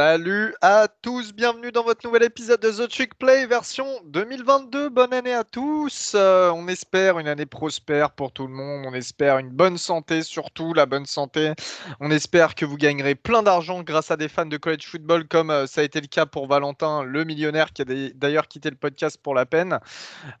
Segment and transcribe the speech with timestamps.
[0.00, 4.90] Salut à tous, bienvenue dans votre nouvel épisode de The Trick Play version 2022.
[4.90, 6.12] Bonne année à tous.
[6.14, 8.84] Euh, on espère une année prospère pour tout le monde.
[8.86, 11.52] On espère une bonne santé, surtout la bonne santé.
[11.98, 15.50] On espère que vous gagnerez plein d'argent grâce à des fans de college football, comme
[15.50, 18.76] euh, ça a été le cas pour Valentin, le millionnaire, qui a d'ailleurs quitté le
[18.76, 19.80] podcast pour la peine.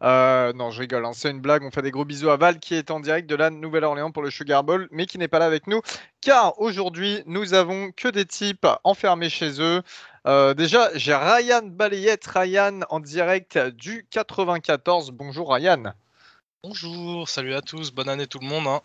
[0.04, 1.64] Euh, non, je rigole, hein, c'est une blague.
[1.64, 4.22] On fait des gros bisous à Val qui est en direct de la Nouvelle-Orléans pour
[4.22, 5.80] le Sugar Bowl, mais qui n'est pas là avec nous
[6.28, 9.80] car aujourd'hui, nous avons que des types enfermés chez eux.
[10.26, 15.10] Euh, déjà, j'ai Ryan Balayette, Ryan en direct du 94.
[15.10, 15.94] Bonjour Ryan.
[16.62, 18.66] Bonjour, salut à tous, bonne année tout le monde.
[18.66, 18.82] Hein.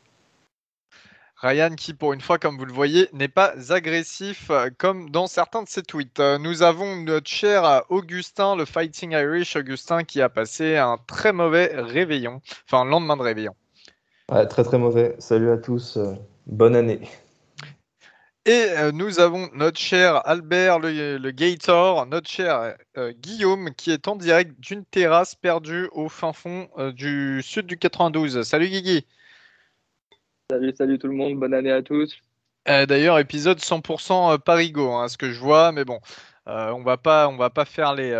[1.35, 5.27] Ryan qui, pour une fois, comme vous le voyez, n'est pas agressif euh, comme dans
[5.27, 6.21] certains de ses tweets.
[6.21, 11.33] Euh, nous avons notre cher Augustin, le Fighting Irish Augustin, qui a passé un très
[11.33, 13.53] mauvais réveillon, enfin lendemain de réveillon.
[14.31, 15.17] Ouais, très très mauvais.
[15.19, 15.99] Salut à tous,
[16.47, 17.01] bonne année.
[18.45, 24.09] Et euh, nous avons notre cher Albert le, Gator, notre cher euh, Guillaume qui est
[24.09, 28.43] en direct d'une terrasse perdue au fin fond euh, du sud du 92.
[28.43, 29.07] Salut Guigui.
[30.51, 32.17] Salut, salut tout le monde, bonne année à tous.
[32.65, 35.99] D'ailleurs, épisode 100% Parigo, hein, ce que je vois, mais bon,
[36.45, 38.11] on va pas, on va pas faire les.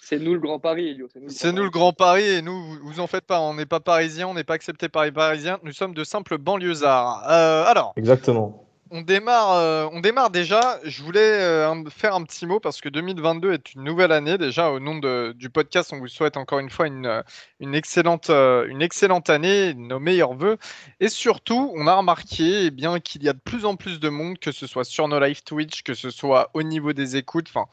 [0.00, 1.08] C'est nous le Grand Paris, Elio.
[1.28, 3.80] C'est nous, le Grand Paris et nous, vous, vous en faites pas, on n'est pas
[3.80, 7.28] parisiens, on n'est pas accepté par les Parisiens, nous sommes de simples banlieusards.
[7.28, 7.92] alors.
[7.96, 10.78] Exactement on démarre, euh, on démarre déjà.
[10.84, 14.38] Je voulais euh, faire un petit mot parce que 2022 est une nouvelle année.
[14.38, 14.98] Déjà, au nom
[15.34, 19.98] du podcast, on vous souhaite encore une fois une, excellente, euh, une excellente année, nos
[19.98, 20.56] meilleurs voeux.
[21.00, 24.08] Et surtout, on a remarqué eh bien qu'il y a de plus en plus de
[24.08, 27.48] monde, que ce soit sur nos live Twitch, que ce soit au niveau des écoutes.
[27.48, 27.66] Enfin,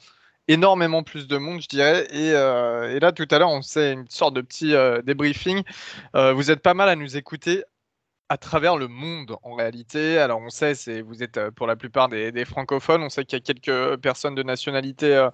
[0.48, 2.08] énormément plus de monde, je dirais.
[2.11, 4.73] Et, et là, tout à l'heure, on fait une sorte de petit
[5.04, 5.61] débriefing.
[6.14, 7.64] vous êtes pas mal à nous écouter
[8.30, 10.17] à travers le monde en réalité.
[10.17, 13.42] Alors on sait, vous êtes euh, pour la plupart des, francophones, on sait qu'il y
[13.42, 15.30] a quelques personnes de nationalités euh,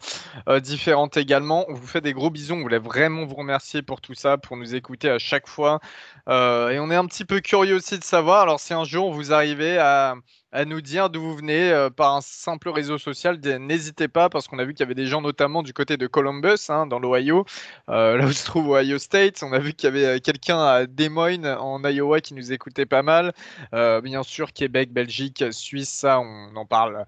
[0.47, 1.65] euh, différentes également.
[1.69, 4.57] On vous fait des gros bisous, on voulait vraiment vous remercier pour tout ça, pour
[4.57, 5.79] nous écouter à chaque fois.
[6.27, 9.33] et on est un petit peu curieux aussi de savoir, alors si un jour vous
[9.33, 10.15] arrivez à
[10.51, 13.39] à nous dire d'où vous venez euh, par un simple réseau social.
[13.59, 16.07] N'hésitez pas, parce qu'on a vu qu'il y avait des gens notamment du côté de
[16.07, 17.45] Columbus, hein, dans l'Ohio,
[17.89, 19.43] euh, là où se trouve Ohio State.
[19.43, 22.51] On a vu qu'il y avait euh, quelqu'un à Des Moines, en Iowa, qui nous
[22.51, 23.33] écoutait pas mal.
[23.71, 27.05] bien sûr, Québec, Belgique, Suisse, ça, on en parle,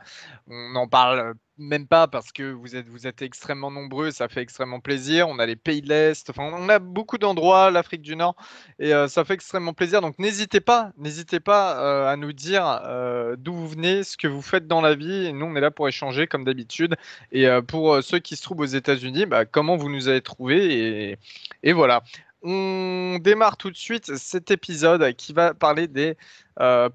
[0.47, 4.41] on en parle même pas parce que vous êtes, vous êtes extrêmement nombreux, ça fait
[4.41, 5.29] extrêmement plaisir.
[5.29, 8.35] On a les pays de l'Est, enfin, on a beaucoup d'endroits, l'Afrique du Nord,
[8.79, 10.01] et euh, ça fait extrêmement plaisir.
[10.01, 14.27] Donc n'hésitez pas, n'hésitez pas euh, à nous dire euh, d'où vous venez, ce que
[14.27, 15.31] vous faites dans la vie.
[15.33, 16.95] Nous, on est là pour échanger comme d'habitude.
[17.31, 21.17] Et pour ceux qui se trouvent aux États-Unis, bah, comment vous nous avez trouvés et,
[21.63, 22.03] et voilà.
[22.43, 26.17] On démarre tout de suite cet épisode qui va parler des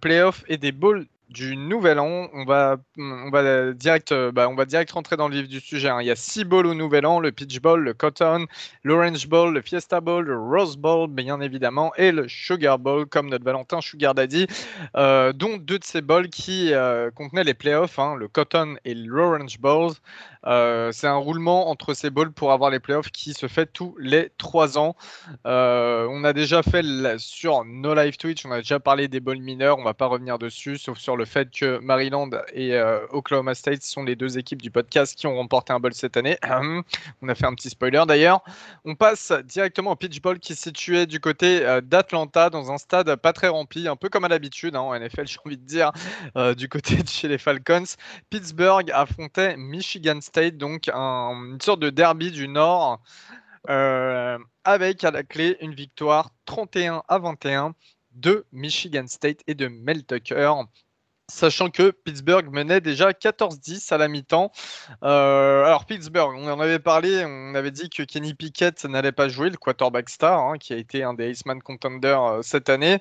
[0.00, 2.28] playoffs et des bowls du nouvel an.
[2.32, 2.76] On va,
[3.74, 5.88] direct, euh, bah, on va direct rentrer dans le vif du sujet.
[5.88, 6.00] Hein.
[6.00, 8.46] Il y a six bowls au nouvel an le Peach Bowl, le Cotton,
[8.84, 13.28] l'Orange Bowl, le Fiesta Bowl, le Rose Bowl, bien évidemment, et le Sugar Bowl, comme
[13.28, 14.46] notre Valentin Sugar Daddy,
[14.96, 18.94] euh, dont deux de ces bowls qui euh, contenaient les playoffs, hein, le Cotton et
[18.94, 19.92] l'Orange Bowl.
[20.46, 23.96] Euh, c'est un roulement entre ces bowls pour avoir les playoffs qui se fait tous
[23.98, 24.94] les trois ans.
[25.44, 26.84] On a déjà fait
[27.18, 30.38] sur No Live Twitch, on a déjà parlé des bowls mineurs, on va pas revenir
[30.38, 34.62] dessus, sauf sur le fait que Maryland et euh, Oklahoma State sont les deux équipes
[34.62, 36.38] du podcast qui ont remporté un bowl cette année.
[37.22, 38.42] on a fait un petit spoiler d'ailleurs.
[38.84, 43.14] On passe directement au Pitch Bowl qui est situé du côté d'Atlanta dans un stade
[43.16, 45.92] pas très rempli, un peu comme à l'habitude hein, en NFL, j'ai envie de dire,
[46.56, 47.84] du côté de chez les Falcons.
[48.30, 53.00] Pittsburgh affrontait Michigan State donc une sorte de derby du Nord,
[53.68, 57.74] euh, avec à la clé une victoire 31 à 21
[58.12, 60.52] de Michigan State et de Mel Tucker
[61.28, 64.52] sachant que Pittsburgh menait déjà 14-10 à la mi-temps.
[65.02, 69.28] Euh, alors Pittsburgh, on en avait parlé, on avait dit que Kenny Pickett n'allait pas
[69.28, 72.98] jouer, le quarterback star, hein, qui a été un des Iceman contenders euh, cette année.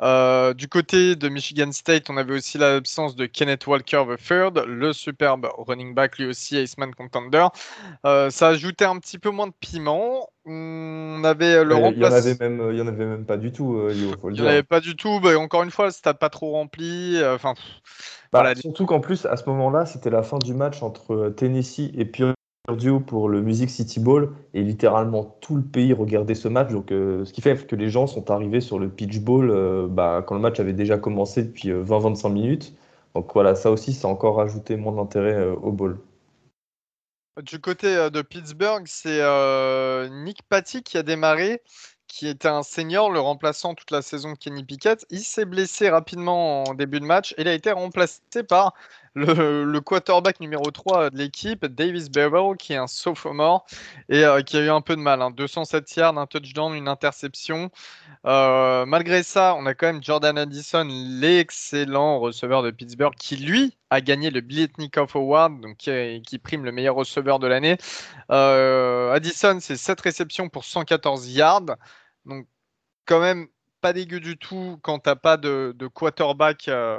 [0.00, 4.92] Euh, du côté de Michigan State, on avait aussi l'absence de Kenneth Walker III, le
[4.92, 7.46] superbe running back, lui aussi Iceman contender.
[8.04, 10.28] ça ajoutait un petit peu moins de piment.
[10.46, 13.52] On avait le Il y en avait même, il y en avait même pas du
[13.52, 13.88] tout.
[13.90, 15.20] il n'y en avait pas du tout.
[15.20, 17.20] Bah, encore une fois, le stade pas trop rempli.
[17.24, 17.54] Enfin,
[18.32, 21.90] bah, surtout qu'en plus, à ce moment-là, c'était la fin du match entre euh, Tennessee
[21.96, 24.32] et Purdue pour le Music City Bowl.
[24.54, 26.70] Et littéralement, tout le pays regardait ce match.
[26.70, 30.22] Donc, euh, ce qui fait que les gens sont arrivés sur le Pitch euh, bah,
[30.26, 32.74] quand le match avait déjà commencé depuis 20-25 minutes.
[33.14, 35.98] Donc voilà, ça aussi, ça a encore ajouté moins d'intérêt au bowl.
[37.42, 39.20] Du côté de Pittsburgh, c'est
[40.10, 41.62] Nick Patty qui a démarré
[42.08, 45.04] qui était un senior, le remplaçant toute la saison de Kenny Pickett.
[45.10, 48.74] Il s'est blessé rapidement en début de match et il a été remplacé par
[49.16, 53.66] le, quarterback numéro 3 de l'équipe, Davis Bevel, qui est un sophomore
[54.08, 55.20] et qui a eu un peu de mal.
[55.34, 56.00] 207 hein.
[56.00, 57.70] yards, un touchdown, une interception.
[58.24, 64.00] malgré ça, on a quand même Jordan Addison, l'excellent receveur de Pittsburgh, qui lui a
[64.00, 67.78] gagné le Biletnikov Award, donc qui, prime le meilleur receveur de l'année.
[68.28, 71.76] Addison, c'est 7 réceptions pour 114 yards.
[72.26, 72.46] Donc,
[73.06, 73.48] quand même
[73.86, 76.98] pas dégueu du tout quand t'as pas de, quarterback, euh,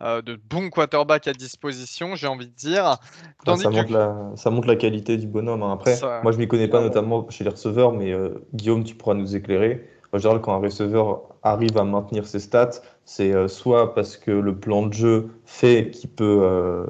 [0.00, 2.98] euh, de bon quarterback à disposition, j'ai envie de dire.
[3.44, 5.64] ça, montre la, ça, montre la, qualité du bonhomme.
[5.64, 5.72] Hein.
[5.72, 9.14] Après, moi je m'y connais pas notamment chez les receveurs, mais euh, Guillaume, tu pourras
[9.14, 9.84] nous éclairer.
[10.12, 14.54] En général, quand un receveur arrive à maintenir ses stats, c'est soit parce que le
[14.54, 16.86] plan de jeu fait qu'il peut,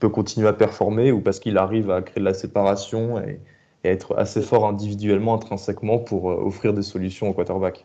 [0.00, 3.38] peut continuer à performer, ou parce qu'il arrive à créer de la séparation et,
[3.84, 7.84] et être assez fort individuellement, intrinsèquement pour offrir des solutions au quarterback.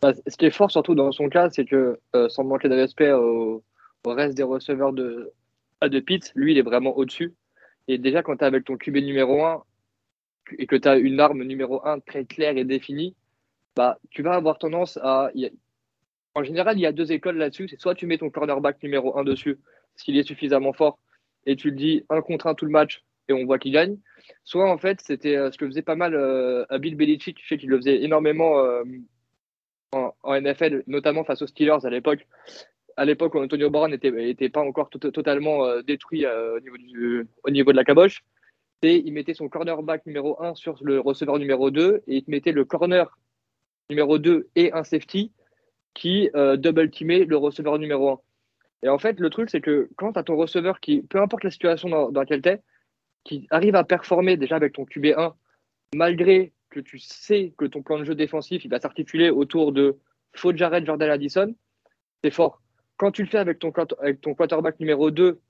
[0.00, 2.74] Bah, ce qui est fort surtout dans son cas, c'est que euh, sans manquer de
[2.74, 3.64] respect au,
[4.06, 5.32] reste des receveurs de,
[5.82, 7.34] de Pitt, lui, il est vraiment au-dessus.
[7.88, 9.62] Et déjà, quand tu es avec ton QB numéro 1
[10.58, 13.16] et que tu as une arme numéro 1 très claire et définie,
[13.76, 15.30] bah, tu vas avoir tendance à.
[16.34, 17.68] En général, il y a deux écoles là-dessus.
[17.68, 19.58] C'est soit tu mets ton cornerback numéro 1 dessus,
[19.96, 20.98] s'il est suffisamment fort,
[21.44, 23.98] et tu le dis un contre un tout le match et on voit qu'il gagne.
[24.44, 27.48] Soit en fait, c'était euh, ce que faisait pas mal euh, à Bill Belichick, je
[27.48, 28.58] sais qu'il le faisait énormément
[29.92, 32.26] en, NFL, notamment face aux Steelers à l'époque.
[32.96, 37.26] À l'époque où Antonio Brown n'était pas encore totalement euh, détruit euh, au, niveau du,
[37.44, 38.24] au niveau de la caboche,
[38.82, 42.52] et il mettait son cornerback numéro 1 sur le receveur numéro 2 et il mettait
[42.52, 43.18] le corner
[43.90, 45.32] numéro 2 et un safety
[45.94, 48.20] qui euh, double teamait le receveur numéro 1.
[48.84, 51.42] Et en fait, le truc, c'est que quand tu as ton receveur qui, peu importe
[51.42, 52.62] la situation dans, dans laquelle tu es,
[53.24, 55.34] qui arrive à performer déjà avec ton QB1,
[55.94, 59.98] malgré que tu sais que ton plan de jeu défensif va s'articuler autour de
[60.34, 61.54] faux Jared Jordan Addison,
[62.22, 62.62] c'est fort.
[62.96, 65.40] Quand tu le fais avec ton, quarterback numéro 2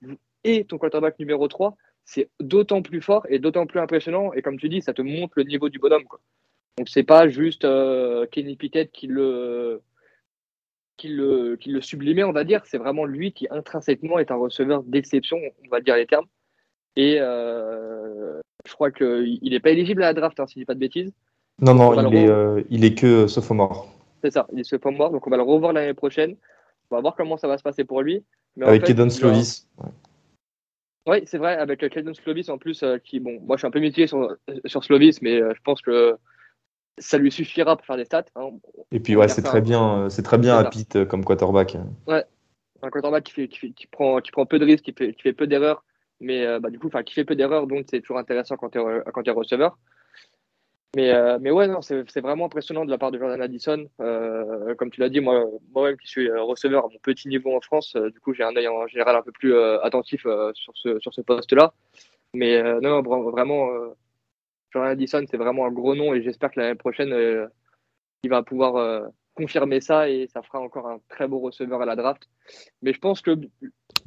[0.43, 1.75] et ton quarterback numéro 3,
[2.05, 4.33] c'est d'autant plus fort et d'autant plus impressionnant.
[4.33, 6.05] Et comme tu dis, ça te montre le niveau du bonhomme.
[6.05, 6.19] Quoi.
[6.77, 9.81] Donc c'est pas juste euh, Kenny Pickett qui le,
[10.97, 11.07] qui
[11.59, 12.61] qui le sublimait, on va dire.
[12.65, 16.27] C'est vraiment lui qui intrinsèquement est un receveur d'exception, on va dire les termes.
[16.99, 20.65] Et euh, je crois qu'il n'est pas éligible à la draft, hein, si je dis
[20.65, 21.13] pas de bêtises.
[21.61, 23.87] Non, non, il est, euh, il est que sophomore.
[24.21, 26.35] C'est ça, il est sophomore, donc on va le revoir l'année prochaine.
[26.91, 28.25] On va voir comment ça va se passer pour lui.
[28.61, 29.65] avec Kedon Slovis.
[31.07, 33.71] Oui, c'est vrai, avec Kedon Slovis en plus, euh, qui, bon, moi je suis un
[33.71, 34.35] peu mitigé sur,
[34.65, 36.17] sur Slovis, mais je pense que
[36.97, 38.25] ça lui suffira pour faire des stats.
[38.35, 38.49] Hein.
[38.91, 41.77] Et puis, ouais, c'est très, bien, c'est très bien à Pitt comme quarterback.
[42.07, 42.25] Ouais,
[42.81, 45.31] un quarterback qui, fait, qui, prend, qui prend peu de risques, qui fait, qui fait
[45.31, 45.85] peu d'erreurs,
[46.19, 48.79] mais euh, bah, du coup, qui fait peu d'erreurs, donc c'est toujours intéressant quand tu
[48.79, 49.77] es, es receveur.
[50.95, 53.87] Mais, euh, mais ouais, c'est vraiment impressionnant de la part de Jordan Addison.
[54.01, 57.61] Euh, comme tu l'as dit, moi, moi-même qui suis receveur à mon petit niveau en
[57.61, 61.13] France, du coup, j'ai un œil en général un peu plus attentif sur ce, sur
[61.13, 61.73] ce poste-là.
[62.33, 63.69] Mais non, non, vraiment,
[64.71, 67.49] Jordan Addison, c'est vraiment un gros nom et j'espère que l'année prochaine,
[68.23, 71.95] il va pouvoir confirmer ça et ça fera encore un très beau receveur à la
[71.95, 72.23] draft.
[72.81, 73.31] Mais je pense que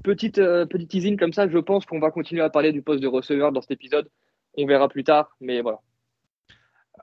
[0.04, 3.02] petite, euh, petite teasing comme ça, je pense qu'on va continuer à parler du poste
[3.02, 4.10] de receveur dans cet épisode.
[4.58, 5.80] On verra plus tard, mais voilà.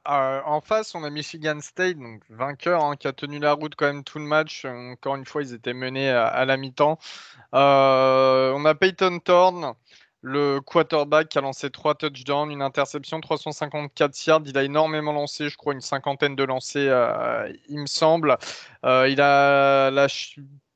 [0.07, 3.75] Euh, en face, on a Michigan State, donc vainqueur, hein, qui a tenu la route
[3.75, 4.65] quand même tout le match.
[4.65, 6.99] Encore une fois, ils étaient menés à, la mi-temps.
[7.53, 9.73] Euh, on a Peyton Thorne,
[10.21, 14.41] le quarterback qui a lancé trois touchdowns, une interception, 354 yards.
[14.45, 16.89] Il a énormément lancé, je crois, une cinquantaine de lancés,
[17.69, 18.37] il me semble.
[18.83, 20.07] il a la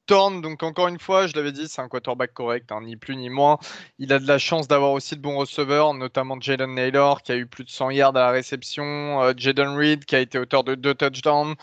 [0.05, 3.15] Thorne, donc encore une fois, je l'avais dit, c'est un quarterback correct, hein, ni plus
[3.15, 3.57] ni moins.
[3.99, 7.37] Il a de la chance d'avoir aussi de bons receveurs, notamment Jaden Naylor qui a
[7.37, 10.65] eu plus de 100 yards à la réception, euh, Jaden Reed qui a été auteur
[10.65, 11.55] de deux touchdowns.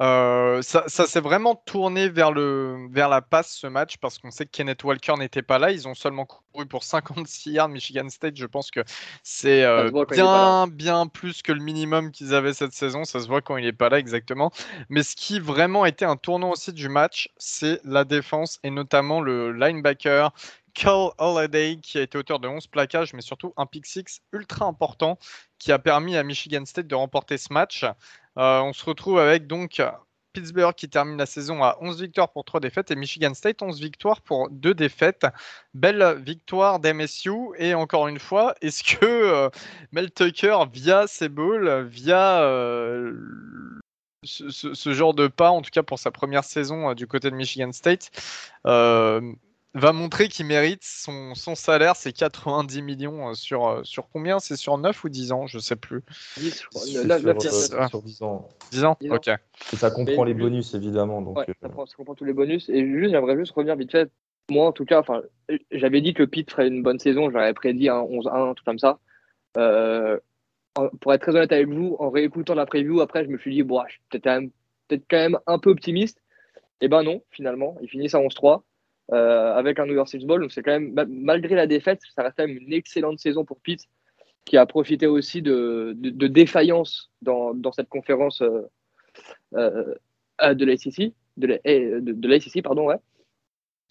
[0.00, 4.46] Euh, ça, s'est vraiment tourné vers, le, vers la passe ce match parce qu'on sait
[4.46, 5.72] que Kenneth Walker n'était pas là.
[5.72, 7.68] Ils ont seulement couru pour 56 yards.
[7.68, 8.80] Michigan State, je pense que
[9.22, 13.04] c'est euh, bien, bien plus que le minimum qu'ils avaient cette saison.
[13.04, 14.50] Ça se voit quand il n'est pas là exactement.
[14.88, 19.20] Mais ce qui vraiment était un tournant aussi du match, c'est la défense et notamment
[19.20, 20.32] le linebacker
[20.74, 24.66] Carl Holiday qui a été auteur de 11 plaquages, mais surtout un pick six ultra
[24.66, 25.18] important
[25.58, 27.84] qui a permis à Michigan State de remporter ce match.
[28.38, 29.82] Euh, on se retrouve avec donc
[30.32, 33.80] Pittsburgh qui termine la saison à 11 victoires pour 3 défaites et Michigan State 11
[33.80, 35.26] victoires pour 2 défaites.
[35.74, 39.50] Belle victoire d'MSU et encore une fois, est-ce que euh,
[39.92, 43.12] Mel Tucker via ses balls, via euh,
[44.24, 47.72] ce, genre de pas, en tout cas pour sa première saison du côté de Michigan
[47.72, 48.10] State,
[49.74, 54.38] va montrer qu'il mérite son, salaire, c'est 90 millions euh, sur, sur combien?
[54.38, 55.46] C'est sur 9 ou 10 ans?
[55.46, 56.02] Je sais plus.
[56.38, 57.88] 10, je crois.
[57.88, 58.48] Sur, 10 ans.
[58.72, 59.28] 10 ans, Ok.
[59.28, 61.22] Et ça comprend les bonus, évidemment.
[61.22, 62.68] Donc, ouais, ça, comprend tous les bonus.
[62.68, 64.10] Et juste, j'aimerais juste revenir vite fait
[64.50, 65.22] moi, en tout cas, enfin,
[65.70, 67.30] j'avais dit que Pitt ferait une bonne saison.
[67.30, 68.98] J'avais prédit un 11-1, tout comme ça.
[69.56, 70.18] Euh,
[71.00, 73.62] pour être très honnête avec vous, en réécoutant la preview, après, je me suis dit,
[73.62, 74.50] bon, je suis peut-être quand, même,
[74.88, 76.18] peut quand même un peu optimiste.
[76.82, 78.62] Et eh ben non, finalement, ils finissent à 11-3
[79.12, 80.40] euh, avec un York Six Bowl.
[80.40, 83.60] Donc c'est quand même, malgré la défaite, ça reste quand même une excellente saison pour
[83.60, 83.88] Pitt,
[84.44, 88.62] qui a profité aussi de, de, défaillance dans, dans, cette conférence euh,
[89.54, 92.96] euh, de l'ACC, de l'ACC, pardon, ouais.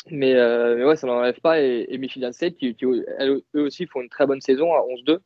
[0.10, 1.62] Mais, mais, ouais, ça n'enlève pas.
[1.62, 5.20] Et, Michigan State, qui, eux aussi font une très bonne saison à 11-2.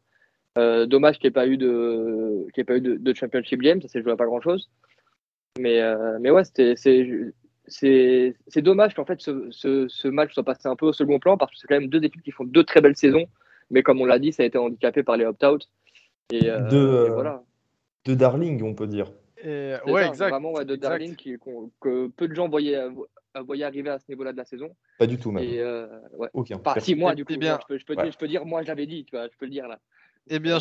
[0.58, 3.82] Euh, dommage qu'il n'y ait pas eu de, qu'il ait pas eu de, championship game,
[3.82, 4.70] ça s'est joué à pas grand chose.
[5.60, 5.82] Mais,
[6.20, 6.76] mais ouais, c'était,
[7.68, 11.38] c'est, dommage qu'en fait ce, ce, ce, match soit passé un peu au second plan
[11.38, 13.26] parce que c'est quand même deux équipes qui font deux très belles saisons.
[13.70, 15.70] Mais comme on l'a dit, ça a été handicapé par les opt-out.
[16.32, 17.44] Et, euh, de, voilà.
[18.06, 19.12] de Darling, on peut dire.
[19.44, 20.30] Et, ouais, exact.
[20.30, 21.38] Vraiment, ouais, de Darling qui,
[21.80, 22.88] que peu de gens voyaient,
[23.46, 24.76] voyaient arriver à ce niveau-là de la saison.
[25.00, 25.44] Pas du tout, même.
[25.44, 25.64] Et,
[26.18, 26.30] ouais.
[26.34, 26.58] Aucun.
[26.58, 27.60] Enfin, si, moi, du coup, bien.
[27.62, 29.46] je, peux, je, peux dire, je peux dire, moi, j'avais dit, tu vois, je peux
[29.46, 29.80] le dire là.
[30.30, 30.60] Eh bien,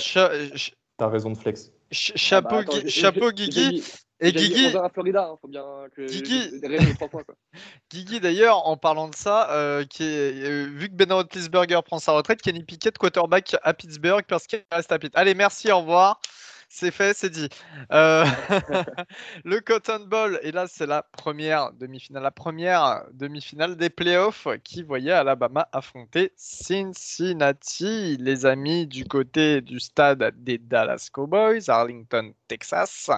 [0.99, 1.73] T'as raison de flex.
[1.91, 3.83] chapeau, ah bah, chapeau Guigui.
[4.23, 4.71] Et Guigui.
[4.93, 5.65] Florida, hein, faut bien
[5.97, 6.61] que Guigui,
[7.91, 11.99] Guigui d'ailleurs, en parlant de ça, euh, qui est, euh, vu que Ben Roethlisberger prend
[11.99, 15.13] sa retraite, Kenny Pickett, quarterback à Pittsburgh, parce qu'il reste à Pitt.
[15.17, 16.21] Allez, merci, au revoir.
[16.69, 17.51] C'est fait, c'est dit.
[17.91, 18.25] Euh,
[19.45, 24.83] le Cotton Bowl, et là c'est la première demi-finale, la première demi-finale des playoffs qui
[24.83, 33.11] voyait Alabama affronter Cincinnati, les amis du côté du stade des Dallas Cowboys, Arlington, Texas.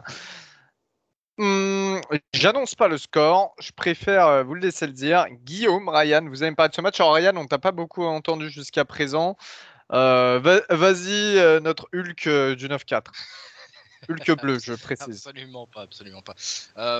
[1.36, 1.98] Hmm,
[2.32, 5.26] j'annonce pas le score, je préfère euh, vous le laisser le dire.
[5.44, 7.00] Guillaume, Ryan, vous avez parlé de ce match.
[7.00, 9.36] Alors Ryan, on t'a pas beaucoup entendu jusqu'à présent.
[9.92, 13.04] Euh, vas-y, euh, notre Hulk euh, du 9-4.
[14.08, 15.26] Hulk bleu, je précise.
[15.26, 16.34] Absolument pas, absolument pas.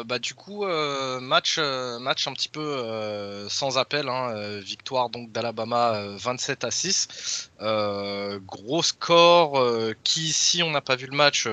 [0.05, 0.64] bah du coup,
[1.21, 4.09] match, match un petit peu sans appel.
[4.09, 7.50] Hein, victoire donc d'Alabama 27 à 6.
[8.47, 9.62] gros score
[10.03, 11.47] qui, si on n'a pas vu le match,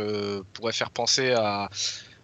[0.53, 1.69] pourrait faire penser à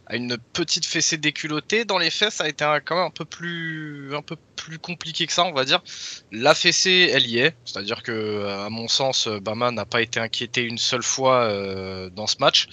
[0.09, 1.83] à une petite fessée déculottée.
[1.83, 5.27] Dans les faits, ça a été quand même un peu plus, un peu plus compliqué
[5.27, 5.83] que ça, on va dire.
[6.31, 7.55] La fessée, elle y est.
[7.65, 12.09] C'est-à-dire que, euh, à mon sens, Bama n'a pas été inquiété une seule fois euh,
[12.09, 12.67] dans ce match.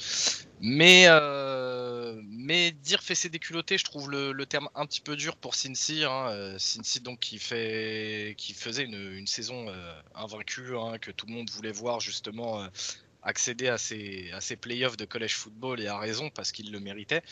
[0.61, 5.57] Mais, euh, mais dire fessée déculottée, je trouve le, terme un petit peu dur pour
[5.57, 6.05] Cincy.
[6.05, 6.55] Hein.
[6.59, 9.67] Cincy donc qui fait, qui faisait une, saison
[10.15, 12.67] invaincue, hein, que tout le monde voulait voir justement
[13.25, 17.23] accéder à ces, à playoffs de college football et a raison parce qu'il le méritait,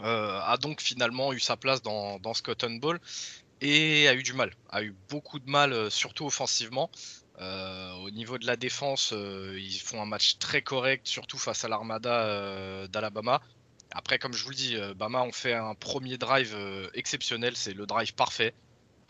[0.00, 2.98] euh, a donc finalement eu sa place dans, dans ce Cotton Bowl
[3.60, 6.90] et a eu du mal, a eu beaucoup de mal, euh, surtout offensivement.
[7.40, 11.68] Euh, au niveau de la défense, ils font un match très correct, surtout face à
[11.68, 13.40] l'armada d'Alabama.
[13.92, 16.54] Après, comme je vous le dis, Bama ont fait un premier drive
[16.92, 18.52] exceptionnel, c'est le drive parfait.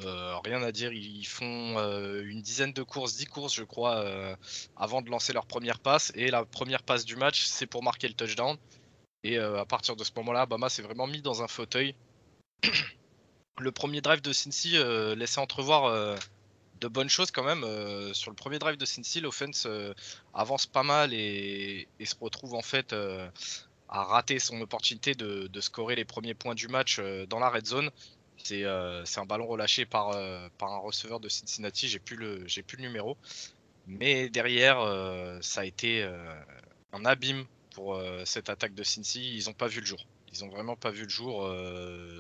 [0.05, 3.97] Euh, rien à dire, ils font euh, une dizaine de courses, 10 courses je crois,
[3.97, 4.35] euh,
[4.77, 6.13] avant de lancer leur première passe.
[6.15, 8.57] Et la première passe du match, c'est pour marquer le touchdown.
[9.23, 11.95] Et à partir de ce moment-là, Bama s'est vraiment mis dans un fauteuil.
[13.59, 14.79] le premier drive de Cincy
[15.15, 16.17] laissait entrevoir
[16.81, 17.63] de bonnes choses quand même.
[18.15, 19.69] sur le premier drive de Cincy, l'offense
[20.33, 22.95] avance pas mal et, se retrouve en fait
[23.91, 27.91] à rater son opportunité de, scorer les premiers points du match dans la red zone.
[28.53, 32.45] Euh, c'est un ballon relâché par, euh, par un receveur de Cincinnati, j'ai plus, le,
[32.67, 33.17] plus le numéro.
[33.87, 36.07] Mais derrière, euh, ça a été
[36.93, 37.45] un abîme
[37.75, 39.37] pour cette attaque de Cincy.
[39.37, 40.07] Ils n'ont pas vu le jour.
[40.33, 41.49] Ils n'ont vraiment pas vu le jour.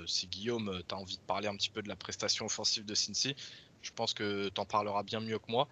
[0.06, 2.94] si Guillaume, tu as envie de parler un petit peu de la prestation offensive de
[2.94, 3.36] Cincy,
[3.82, 5.68] je pense que tu en parleras bien mieux que moi.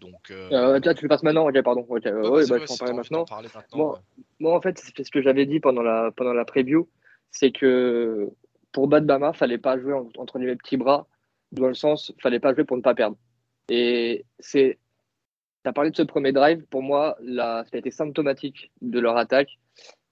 [0.00, 0.80] Donc, euh...
[0.80, 1.84] tu le passes maintenant Ok, pardon.
[1.90, 3.26] ouais, bah, je vais en parler maintenant.
[4.38, 6.88] Moi, en fait, c'est ce que j'avais dit pendant la, pendant la preview
[7.30, 8.30] c'est que
[8.72, 11.06] pour battre Bama, fallait pas jouer entre les petits bras,
[11.52, 13.16] dans le sens, fallait pas jouer pour ne pas perdre.
[13.68, 14.78] Et c'est,
[15.64, 19.16] tu as parlé de ce premier drive, pour moi, ça a été symptomatique de leur
[19.16, 19.58] attaque.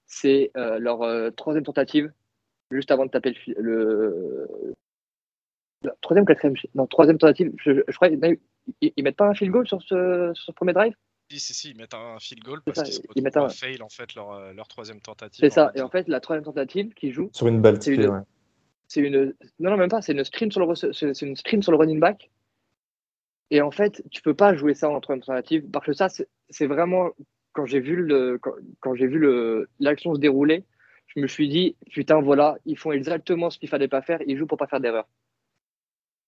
[0.05, 2.11] C'est euh, leur euh, troisième tentative,
[2.71, 4.47] juste avant de taper le,
[5.83, 5.91] le...
[6.01, 7.53] troisième, quatrième, non, troisième tentative.
[7.57, 10.93] Je, crois qu'ils mettent pas un field goal sur ce, sur ce premier drive?
[11.31, 13.89] Si, si, si, ils mettent un field goal parce qu'ils ils mettent un fail en
[13.89, 15.39] fait leur, euh, leur troisième tentative.
[15.39, 17.29] C'est ça, et en fait, la troisième tentative qui joue.
[17.33, 18.07] Sur une balle c'est une...
[18.07, 18.21] ouais.
[18.89, 19.33] C'est une.
[19.59, 22.01] Non, non, même pas, c'est une screen sur le, c'est une screen sur le running
[22.01, 22.29] back.
[23.51, 26.09] Et en fait, tu peux pas jouer ça en troisième tentative parce que ça,
[26.49, 27.11] c'est vraiment.
[27.53, 28.39] Quand j'ai vu le,
[28.81, 30.65] quand, j'ai vu le, l'action se dérouler,
[31.07, 34.37] je me suis dit, putain, voilà, ils font exactement ce qu'il fallait pas faire, ils
[34.37, 35.07] jouent pour pas faire d'erreur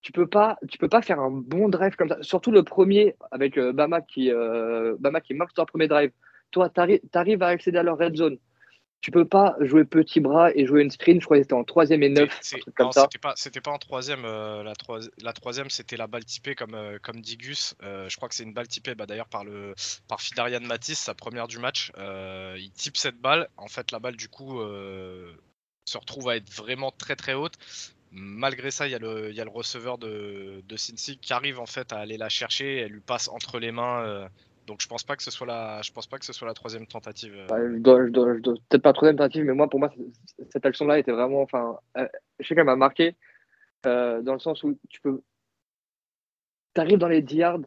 [0.01, 2.17] tu peux pas, tu peux pas faire un bon drive comme ça.
[2.21, 6.11] Surtout le premier avec euh, Bama qui, euh, Bama qui marque son premier drive.
[6.51, 6.79] Toi, tu
[7.13, 8.37] arrives à accéder à leur red zone.
[9.01, 11.19] Tu peux pas jouer petit bras et jouer une screen.
[11.19, 12.37] Je crois que c'était en troisième et neuf.
[12.41, 14.25] C'était pas, c'était pas en troisième.
[14.25, 17.75] euh, la, troi- la troisième, c'était la balle typée comme, euh, comme dit Gus.
[17.81, 19.73] Euh, je crois que c'est une balle typée bah, d'ailleurs par, le,
[20.07, 21.91] par Fidarian Matisse, sa première du match.
[21.97, 23.49] Il type cette balle.
[23.57, 24.59] En fait, la balle, du coup,
[25.85, 27.55] se retrouve à être vraiment très très haute.
[28.11, 31.59] Malgré ça, il y a le, y a le receveur de, de Cincy qui arrive
[31.59, 32.77] en fait à aller la chercher.
[32.77, 34.29] Elle lui passe entre les mains.
[34.67, 36.53] Donc je pense pas que ce soit la, je pense pas que ce soit la
[36.53, 37.33] troisième tentative.
[37.35, 37.47] euh.
[38.69, 39.89] Peut-être pas troisième tentative, mais moi, pour moi,
[40.49, 42.07] cette action-là était vraiment, enfin, euh,
[42.39, 43.15] je sais qu'elle m'a marqué
[43.85, 45.21] euh, dans le sens où tu peux,
[46.73, 47.59] t'arrives dans les 10 yards,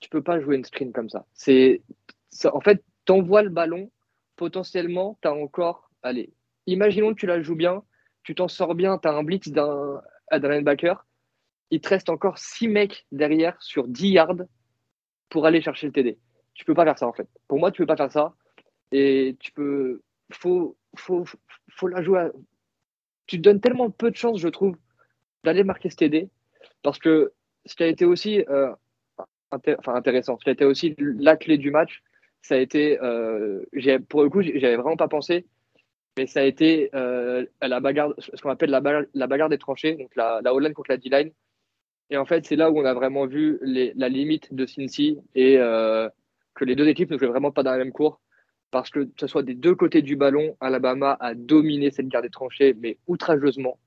[0.00, 1.26] tu peux pas jouer une screen comme ça.
[1.32, 1.82] C'est,
[2.44, 3.90] en fait, t'envoies le ballon,
[4.36, 6.32] potentiellement, t'as encore, allez,
[6.66, 7.82] imaginons que tu la joues bien,
[8.22, 10.00] tu t'en sors bien, t'as un blitz d'un,
[10.32, 11.06] d'un linebacker,
[11.70, 14.42] il te reste encore 6 mecs derrière sur 10 yards
[15.28, 16.18] pour aller chercher le TD.
[16.60, 17.26] Tu peux pas faire ça en fait.
[17.48, 18.34] Pour moi, tu peux pas faire ça.
[18.92, 20.02] Et tu peux.
[20.32, 21.24] Faut, faut,
[21.70, 22.20] faut la jouer.
[22.20, 22.32] à-
[23.26, 24.76] Tu te donnes tellement peu de chance, je trouve,
[25.44, 26.30] d'aller marquer ce TD.
[26.82, 27.32] Parce que
[27.66, 28.72] ce qui a été aussi euh,
[29.52, 32.02] enfin, intéressant, ce qui a été aussi la clé du match,
[32.42, 33.00] ça a été.
[33.02, 33.64] euh,
[34.08, 35.46] pour le coup, j'y avais vraiment pas pensé.
[36.18, 39.58] Mais ça a été euh, la bagarre, ce qu'on appelle la bagarre, la bagarre des
[39.58, 41.32] tranchées, donc la, la contre la D-line.
[42.10, 45.58] Et en fait, c'est là où on a vraiment vu la limite de Cincy et
[45.58, 46.08] euh,
[46.54, 48.20] que les deux équipes ne jouaient vraiment pas dans la même cour.
[48.70, 52.22] Parce que que ce soit des deux côtés du ballon, Alabama a dominé cette guerre
[52.22, 53.78] des tranchées, mais outrageusement.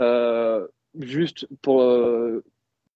[0.00, 0.66] Euh,
[0.98, 2.44] juste pour euh,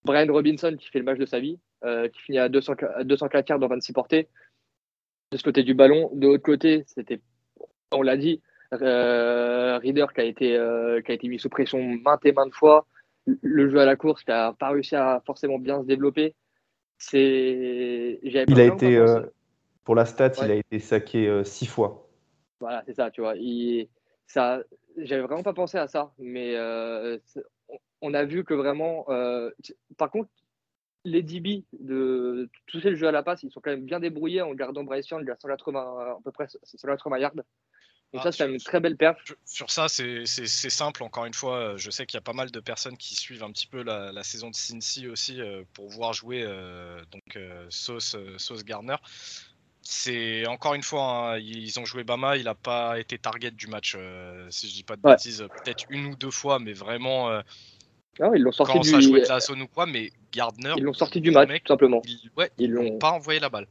[0.04, 3.04] Brian Robinson qui fait le match de sa vie, euh, qui finit à, 200, à
[3.04, 4.28] 204 yards dans 26 portées.
[5.32, 6.10] De ce côté du ballon.
[6.14, 7.20] De l'autre côté, c'était,
[7.92, 8.40] on l'a dit,
[8.72, 10.48] Reader qui a, été,
[11.04, 12.86] qui a été mis sous pression maintes et maintes fois.
[13.26, 16.34] Le jeu à la course qui n'a pas réussi à forcément bien se développer.
[17.00, 19.22] C'est, Il a été, euh,
[19.84, 22.06] pour la stat, il a été saqué euh, six fois.
[22.60, 23.34] Voilà, c'est ça, tu vois.
[23.36, 23.88] Il,
[24.26, 24.62] ça,
[24.98, 27.18] j'avais vraiment pas pensé à ça, mais euh,
[28.02, 29.06] on- a vu que vraiment.
[29.08, 29.50] euh,
[29.96, 30.28] par contre,
[31.06, 34.42] les DB de tous ces jeux à la passe, ils sont quand même bien débrouillés
[34.42, 37.32] en gardant Bryce Young à 180, à peu près 180 yards.
[38.12, 39.16] Donc Ah, ça, c'est sur- une très belle perf.
[39.44, 41.02] Sur ça, c'est simple.
[41.04, 43.44] Encore une fois, euh, je sais qu'il y a pas mal de personnes qui suivent
[43.44, 47.36] un petit peu la, la saison de Cincy aussi euh, pour voir jouer euh, donc
[47.36, 48.96] euh, Sauce, Sauce Gardner.
[49.82, 53.66] C'est encore une fois, hein, ils ont joué Bama, il n'a pas été target du
[53.68, 53.96] match.
[54.50, 55.12] si je dis pas de Ouais.
[55.12, 57.30] bêtises, peut-être une ou deux fois, mais vraiment
[58.18, 59.86] Non, ils l'ont sorti quand du, ça jouait de la zone ou quoi.
[59.86, 62.02] Mais Gardner, ils l'ont sorti du match, mec, tout simplement.
[62.04, 63.66] ils, ouais, Ils l'ont- pas envoyé la balle.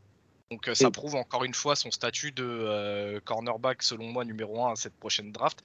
[0.51, 4.65] Donc euh, ça prouve encore une fois son statut de euh, cornerback selon moi numéro
[4.65, 5.59] 1 à cette prochaine draft.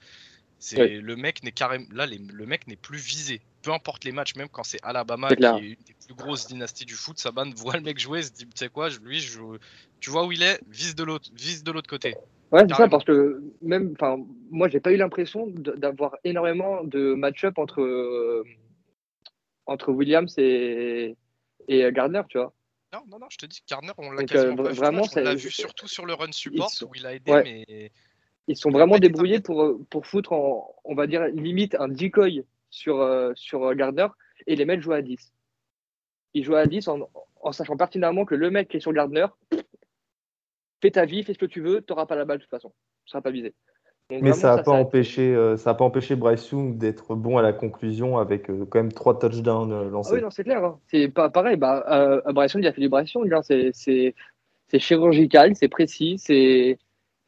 [0.59, 1.01] C'est Oui.
[1.01, 3.41] le mec n'est carrément là les- le mec n'est plus visé.
[3.61, 6.85] Peu importe les matchs, même quand c'est Alabama qui est une des plus grosses dynasties
[6.85, 9.39] du foot, Saban voit le mec jouer, se dit tu sais quoi, lui je
[9.99, 12.15] tu vois où il est, vise de l'autre vise de l'autre côté.
[12.51, 17.15] Ouais, c'est ça, parce que même, enfin, moi, j'ai pas eu l'impression d'avoir énormément de
[17.15, 18.43] match-up entre, euh,
[19.65, 21.17] entre Williams et,
[21.67, 22.53] et Gardner, tu vois.
[22.95, 25.19] Non non non, je te dis Gardner on l'a quasiment euh, pas vu, vraiment, on
[25.19, 27.43] l'a vu surtout sur le run support sont- où il a aidé Ouais.
[27.43, 27.91] mais
[28.47, 32.45] Ils sont vraiment débrouillés pour, euh, pour foutre en, on va dire, limite un decoy
[32.69, 34.07] sur, euh, sur Gardner
[34.47, 35.33] et les mettre jouer à 10.
[36.35, 37.09] Ils jouent à 10 en,
[37.41, 39.25] en sachant pertinemment que le mec qui est sur Gardner,
[40.81, 42.49] fais ta vie, fais ce que tu veux, tu n'auras pas la balle de toute
[42.51, 42.69] façon.
[42.69, 43.53] Tu ne seras pas visé.
[44.11, 47.41] Mais ça n'a pas, empêché, euh, ça a pas empêché Bryce Young d'être bon à
[47.41, 50.13] la conclusion avec euh, quand même trois touchdowns euh, Ah lancés.
[50.15, 50.63] oui, non, c'est clair.
[50.63, 50.79] hein.
[50.91, 51.57] C'est pas pareil.
[51.57, 53.41] Bah, euh, Bryce Young, il a fait du Bryce Young, hein.
[53.41, 54.13] C'est- C'est
[54.67, 56.77] c'est chirurgical, c'est précis, c'est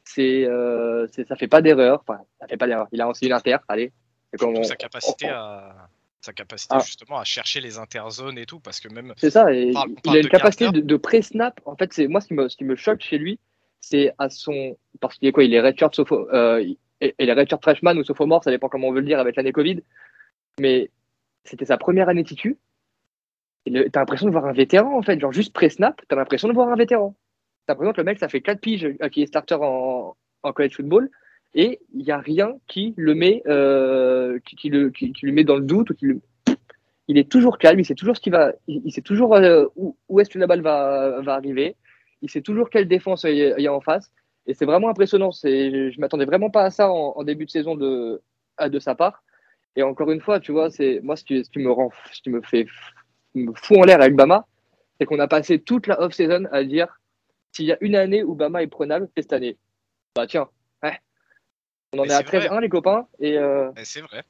[0.04, 2.04] c'est euh, ça fait pas d'erreur.
[2.08, 2.88] Enfin, ça fait pas d'erreur.
[2.92, 3.58] Il a aussi une inter.
[3.68, 3.92] Allez.
[4.40, 5.90] Comme on- sa capacité on- à
[6.22, 6.84] sa capacité Ah.
[6.86, 9.90] justement à chercher les interzones et tout parce que même C'est ça, et On parle-
[10.06, 11.60] on il a une capacité de, de pré-snap.
[11.66, 13.40] En fait, c'est moi ce qui me, ce qui me choque chez lui,
[13.80, 16.64] c'est à son parce qu'il est quoi, il est redshirt euh,
[17.02, 19.82] redshirt freshman ou sophomore, ça dépend comment on veut le dire avec l'année Covid.
[20.60, 20.90] Mais
[21.44, 22.58] c'était sa première année titu.
[23.66, 26.70] T'as l'impression de voir un vétéran en fait, genre juste pré-snap, t'as l'impression de voir
[26.70, 27.16] un vétéran.
[27.66, 30.16] T'as l'impression que le mec, ça fait 4 piges euh, qui est starter en,
[30.54, 31.10] college football
[31.54, 35.58] et il n'y a rien qui le met, euh, qui, le, qui, qui met dans
[35.58, 35.92] le doute
[37.10, 39.96] il est toujours calme, il sait toujours ce qui va, il sait toujours euh, où,
[40.10, 41.76] où est-ce que la balle va, va arriver,
[42.22, 44.12] il sait toujours quelle défense il y a, il y a en face,
[44.46, 45.32] et c'est vraiment impressionnant.
[45.32, 48.22] Je, je m'attendais vraiment pas à ça en, en début de saison de,
[48.58, 49.24] à- de sa part.
[49.76, 52.22] Et encore une fois, tu vois, c'est moi ce qui, ce qui me rend, ce
[52.22, 52.66] qui me fait,
[53.36, 54.46] me fout en l'air avec Bama,
[55.00, 56.88] c'est qu'on a passé toute la off-season à dire
[57.52, 59.58] s'il y a une année où Bama est prenable, c'est cette année.
[60.16, 60.50] Bah tiens,
[60.84, 60.98] ouais.
[61.94, 62.48] On en Mais est à c'est vrai.
[62.48, 64.24] 13-1 les copains, et euh, C'est vrai.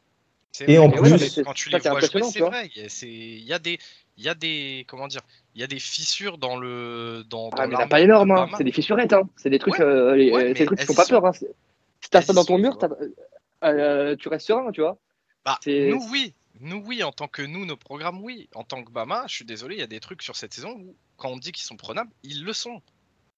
[0.52, 0.88] C'est Et vrai.
[0.88, 2.70] en plus- ouais, quand tu les vois jouer, c'est vrai.
[3.04, 3.78] Il y a des,
[4.18, 5.22] il y a des, comment dire,
[5.56, 7.80] il y a des fissures dans le, dans, dans Ah, mais il n'y en a
[7.82, 8.50] l'armure pas énorme, hein.
[8.58, 9.30] C'est des fissurettes, hein.
[9.36, 9.82] c'est des trucs, Ouais.
[9.82, 11.26] euh, les- Ouais, euh, trucs qui font pas peur.
[11.26, 11.34] Hein.
[11.34, 11.54] C'est-
[12.02, 14.98] si t'as ça dans ton mur, tu restes serein, tu vois.
[15.46, 16.34] Bah, nous, oui.
[16.60, 17.04] Nous, oui.
[17.04, 18.50] En tant que nous, nos programmes, oui.
[18.56, 20.72] En tant que Bama, je suis désolé, il y a des trucs sur cette saison
[20.72, 22.82] où, quand on dit qu'ils sont prenables, ils le sont.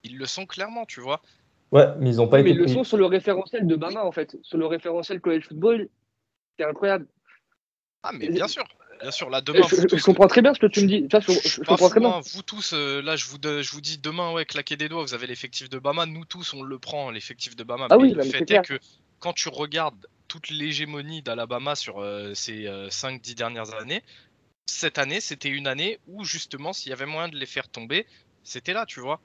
[0.03, 1.21] Ils le sont clairement, tu vois.
[1.71, 2.49] Ouais, mais ils n'ont pas été.
[2.49, 4.37] Mais ils le sont sur le référentiel de Bama, en fait.
[4.41, 5.89] Sur le référentiel college football,
[6.57, 7.05] c'est incroyable.
[8.03, 8.63] Ah, mais bien sûr.
[9.01, 9.61] Bien sûr, là demain.
[9.67, 11.07] Je, comprends très bien ce que tu me dis.
[11.09, 12.09] je, comprends très bien.
[12.09, 12.21] Hein.
[12.33, 15.13] Vous tous, euh, là, je vous, je vous dis demain, ouais, claquez des doigts, vous
[15.13, 16.05] avez l'effectif de Bama.
[16.05, 17.87] Nous tous, on le prend, l'effectif de Bama.
[17.89, 18.79] Ah oui, le fait est, que
[19.19, 24.03] quand tu regardes toute l'hégémonie d'Alabama sur euh, ces 5-10 euh, dernières années,
[24.65, 28.05] cette année, c'était une année où justement, s'il y avait moyen de les faire tomber,
[28.43, 29.21] c'était là, tu vois.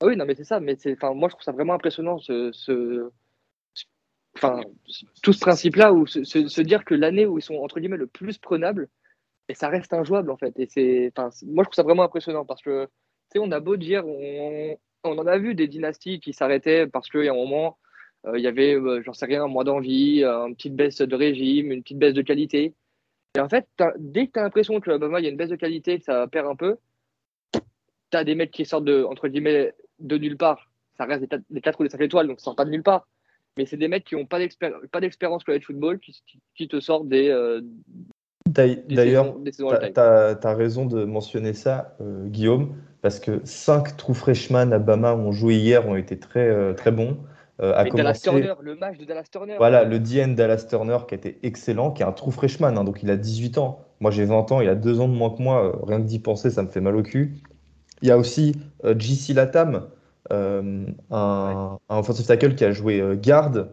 [0.00, 0.60] Ah oui, non, mais c'est ça.
[0.60, 0.76] Mais
[1.14, 3.10] moi, je trouve ça vraiment impressionnant ce, ce...
[4.38, 4.60] Enfin,
[5.22, 8.38] tout ce principe-là, où se, dire que l'année où ils sont entre guillemets le plus
[8.38, 8.88] prenables,
[9.48, 10.58] et ça reste injouable en fait.
[10.58, 11.12] Et c'est,
[11.44, 12.90] moi, je trouve ça vraiment impressionnant parce que, tu
[13.32, 17.24] sais, on a beau dire, on, en a vu des dynasties qui s'arrêtaient parce qu'il
[17.24, 17.78] y a un moment,
[18.26, 21.16] euh, il y avait, euh, j'en sais rien, un mois d'envie, une petite baisse de
[21.16, 22.74] régime, une petite baisse de qualité.
[23.36, 23.66] Et en fait,
[23.98, 26.04] dès que tu as l'impression que bah, il y a une baisse de qualité, que
[26.04, 26.76] ça perd un peu,
[27.52, 30.70] tu as des mecs qui sortent de, entre guillemets, de nulle part.
[30.96, 33.06] Ça reste des, 4 ou des 5 étoiles, donc ça sort pas de nulle part.
[33.58, 36.22] Mais c'est des mecs qui n'ont pas d'expérience college football qui,
[36.56, 37.28] qui, te sortent des.
[37.28, 37.60] Euh,
[38.46, 45.14] d'ailleurs, tu as, raison de mentionner ça, Guillaume, parce que 5 trous freshman à Bama
[45.14, 47.18] ont joué hier ont été très, très bons.
[47.60, 49.56] Euh, Dallas Turner, le match de Dallas Turner.
[49.58, 52.84] Voilà, le DN Dallas Turner qui a été excellent, qui est un true freshman, hein,
[52.84, 53.84] donc il a 18 ans.
[54.00, 56.06] Moi j'ai 20 ans, il a 2 ans de moins que moi, euh, rien que
[56.06, 57.38] d'y penser, ça me fait mal au cul.
[58.02, 59.88] Il y a aussi euh, JC Latam,
[60.30, 63.70] un, un, offensive tackle qui a joué garde,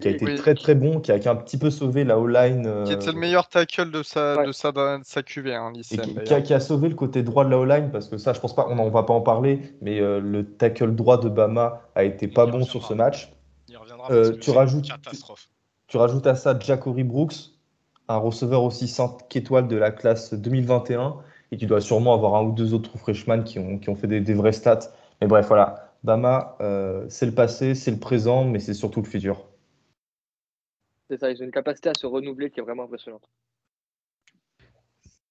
[0.00, 2.18] qui a été très très bon, qui a, qui a, un petit peu sauvé la
[2.18, 2.84] O-line.
[2.84, 6.54] qui était le meilleur tackle de sa, de sa, de sa QV, hein, qui, qui,
[6.54, 8.74] a, sauvé le côté droit de la O-line, parce que ça, je pense pas, on
[8.74, 12.64] n'en va pas en parler, mais le tackle droit de Bama a été pas bon
[12.64, 13.32] sur ce match.
[14.10, 14.88] Euh, tu, rajoutes,
[15.86, 17.52] tu, rajoutes à ça Jacory Brooks,
[18.08, 21.16] un receveur aussi 5 étoiles de la classe 2021,
[21.52, 24.06] et tu dois sûrement avoir un ou deux autres freshmen qui ont, qui ont fait
[24.06, 24.90] des, des vrais stats.
[25.20, 25.96] Mais bref, voilà.
[26.04, 29.48] Bama, euh, c'est le passé, c'est le présent, mais c'est surtout le futur.
[31.10, 33.28] C'est ça, ils ont une capacité à se renouveler qui est vraiment impressionnante.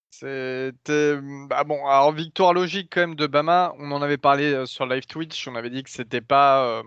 [0.10, 1.16] C'était
[1.48, 3.76] bah bon, alors victoire logique quand même de Bama.
[3.78, 5.48] On en avait parlé euh, sur live Twitch.
[5.48, 6.82] On avait dit que c'était pas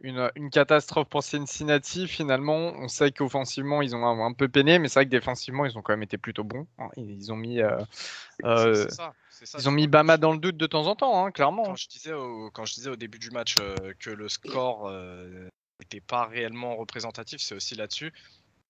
[0.00, 2.06] une, une, catastrophe pour Cincinnati.
[2.06, 5.76] Finalement, on sait qu'offensivement, ils ont un, peu peiné, mais c'est vrai que défensivement, ils
[5.76, 6.66] ont quand même été plutôt bons.
[6.78, 6.88] Hein.
[6.96, 7.78] Ils ont mis, euh,
[8.44, 8.86] euh,
[9.58, 11.64] ils ont mis Bama dans le doute de temps en temps, hein, clairement.
[11.64, 14.90] Quand je, disais au, quand je disais au début du match euh, que le score
[15.80, 18.12] n'était pas réellement représentatif, c'est aussi là-dessus.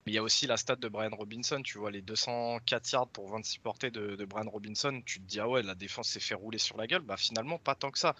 [0.05, 3.29] Il y a aussi la stat de Brian Robinson, tu vois, les 204 yards pour
[3.29, 6.33] 26 portées de, de Brian Robinson, tu te dis, ah ouais, la défense s'est fait
[6.33, 7.01] rouler sur la gueule.
[7.01, 8.15] Bah finalement, pas tant que ça.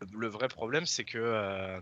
[0.00, 1.80] Le, le vrai problème, c'est que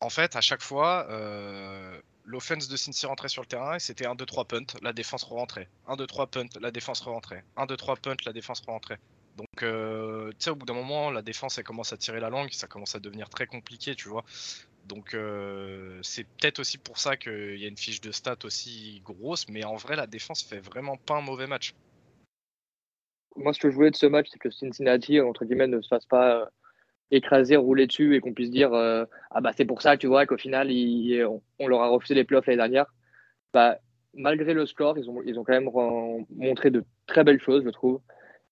[0.00, 4.06] en fait, à chaque fois, euh, l'offense de Cincy rentrait sur le terrain et c'était
[4.06, 5.68] 1, 2, 3 punt, la défense re-rentrait.
[5.86, 7.44] 1, 2, 3 punt, la défense re-rentrait.
[7.56, 8.98] 1, 2, 3 punt, la défense re-rentrait.
[9.36, 12.30] Donc, euh, tu sais, au bout d'un moment, la défense, elle commence à tirer la
[12.30, 14.24] langue, ça commence à devenir très compliqué, tu vois.
[14.86, 19.02] Donc, euh, c'est peut-être aussi pour ça qu'il y a une fiche de stats aussi
[19.04, 21.74] grosse, mais en vrai, la défense fait vraiment pas un mauvais match.
[23.34, 25.88] Moi, ce que je voulais de ce match, c'est que Cincinnati, entre guillemets, ne se
[25.88, 26.48] fasse pas
[27.10, 30.26] écraser, rouler dessus et qu'on puisse dire euh, ah bah c'est pour ça tu vois
[30.26, 30.70] qu'au final
[31.58, 32.92] on, leur a refusé les playoffs l'année dernière.
[33.52, 33.78] Bah,
[34.14, 35.70] malgré le score, ils ont, ils ont quand même
[36.34, 38.00] montré de très belles choses, je trouve.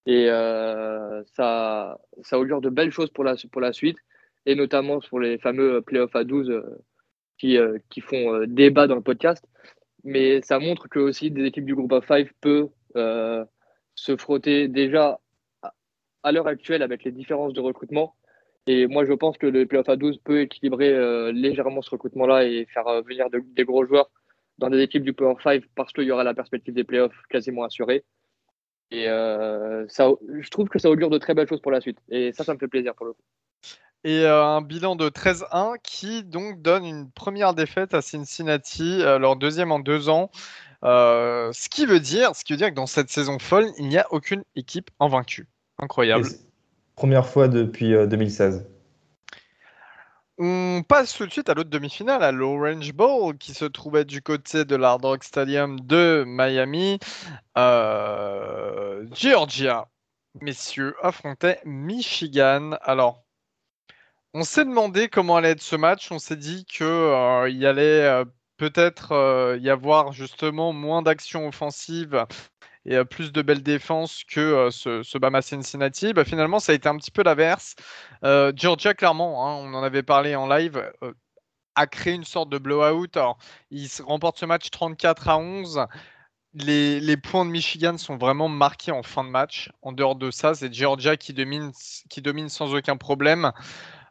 [0.07, 3.99] Et euh, ça, ça augure de belles choses pour la, pour la suite,
[4.47, 6.63] et notamment pour les fameux playoffs à 12 euh,
[7.39, 7.59] qui,
[7.91, 9.45] qui font débat dans le podcast.
[10.05, 12.71] Mais ça montre que aussi des équipes du groupe of 5 peuvent
[13.95, 15.21] se frotter déjà
[16.23, 18.15] à l'heure actuelle avec les différences de recrutement
[18.67, 22.45] et moi, je pense que le playoff à 12 peut équilibrer euh, légèrement ce recrutement-là
[22.45, 24.11] et faire euh, venir des gros joueurs
[24.59, 27.65] dans des équipes du playoff 5 parce qu'il y aura la perspective des playoffs quasiment
[27.65, 28.05] assurée.
[28.91, 30.09] Et euh, ça,
[30.41, 31.99] je trouve que ça augure de très belles choses pour la suite.
[32.09, 33.23] Et ça, ça me fait plaisir pour le coup.
[34.05, 39.73] Et un bilan de 13-1 qui donc donne une première défaite à Cincinnati, leur deuxième
[39.73, 40.31] en deux ans.
[40.83, 43.97] ce qui veut dire, ce qui veut dire que dans cette saison folle, il n'y
[43.97, 45.49] a aucune équipe invaincue.
[45.79, 46.27] Incroyable.
[46.97, 48.67] Première fois depuis 2016.
[50.41, 54.05] Euh, On passe tout de suite à l'autre demi-finale, à l'Orange Bowl, qui se trouvait
[54.05, 57.01] du côté de l'Hard Rock Stadium de Miami.
[57.59, 59.89] Euh, Georgia,
[60.41, 62.77] messieurs, affrontait Michigan.
[62.83, 63.25] Alors,
[64.33, 66.13] on s'est demandé comment allait être ce match.
[66.13, 68.25] On s'est dit qu'il euh, allait
[68.57, 72.25] peut-être y avoir justement moins d'actions offensives
[72.87, 76.13] et plus de belles défenses que euh, ce, ce, Bama Cincinnati.
[76.13, 77.75] Bah, finalement, ça a été un petit peu l'inverse.
[78.25, 81.13] Euh, Georgia, clairement, hein, on en avait parlé en live, euh,
[81.75, 83.09] a créé une sorte de blowout.
[83.17, 83.39] Alors,
[83.71, 85.87] ils remportent ce match 34 à 11.
[86.55, 89.71] Les, points de Michigan sont vraiment marqués en fin de match.
[89.83, 91.73] En dehors de ça, c'est Georgia qui domine,
[92.49, 93.51] sans aucun problème.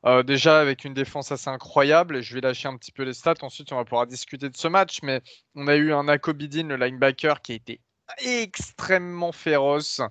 [0.06, 3.36] Euh, déjà avec une défense assez incroyable, je vais lâcher un petit peu les stats,
[3.42, 5.22] ensuite on va pouvoir discuter de ce match, mais
[5.56, 7.80] on a eu un Akobidin, le linebacker, qui a été
[8.20, 10.02] extrêmement féroce.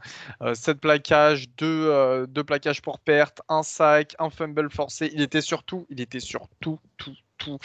[0.54, 5.10] 7 euh, plaquages, 2, euh, plaquages pour perte, un sac, un fumble forcé.
[5.14, 7.58] Il était sur tout, il était sur tout, tout, tout.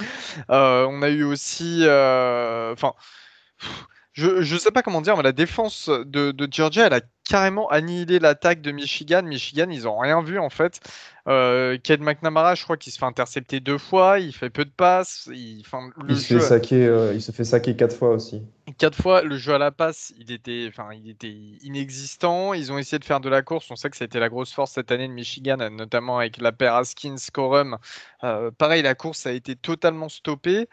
[0.49, 1.83] on a eu aussi...
[1.83, 2.93] Enfin
[4.17, 8.17] je ne sais pas comment dire, mais la défense de, Georgia, elle a carrément annihilé
[8.17, 9.21] l'attaque de Michigan.
[9.21, 10.79] Michigan, ils n'ont rien vu en fait.
[11.27, 15.29] Euh, McNamara, je crois qu'il se fait intercepter deux fois, il fait peu de passes.
[15.31, 15.61] Il,
[16.09, 18.41] il, se, fait saquer, euh, il se fait saquer quatre fois aussi.
[18.79, 22.53] Quatre fois, le jeu à la passe, il était, enfin, il était inexistant.
[22.53, 23.69] Ils ont essayé de faire de la course.
[23.69, 26.37] On sait que ça a été la grosse force cette année de Michigan, notamment avec
[26.37, 27.77] la paire Haskins-Corum.
[28.23, 30.67] Euh, pareil, la course a été totalement stoppée.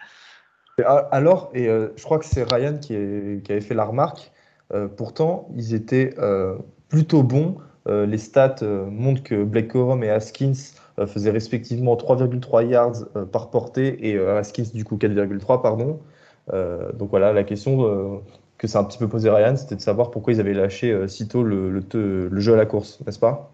[0.83, 4.33] Alors, et euh, je crois que c'est Ryan qui, avait fait la remarque,
[4.73, 6.57] euh, pourtant, ils étaient euh,
[6.89, 7.59] plutôt bons.
[7.87, 10.55] les stats montrent que Blake Corum et Haskins
[11.07, 16.01] faisaient respectivement 3,3 yards par portée et Haskins, du coup, 4,3, pardon.
[16.51, 18.23] donc voilà, la question
[18.59, 21.43] que c'est un petit peu posé Ryan, c'était de savoir pourquoi ils avaient lâché sitôt
[21.43, 23.53] le, le, jeu à la course, n'est-ce pas?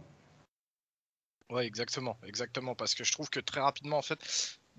[1.51, 4.21] Ouais, exactement, exactement, parce que je trouve que très rapidement, en fait,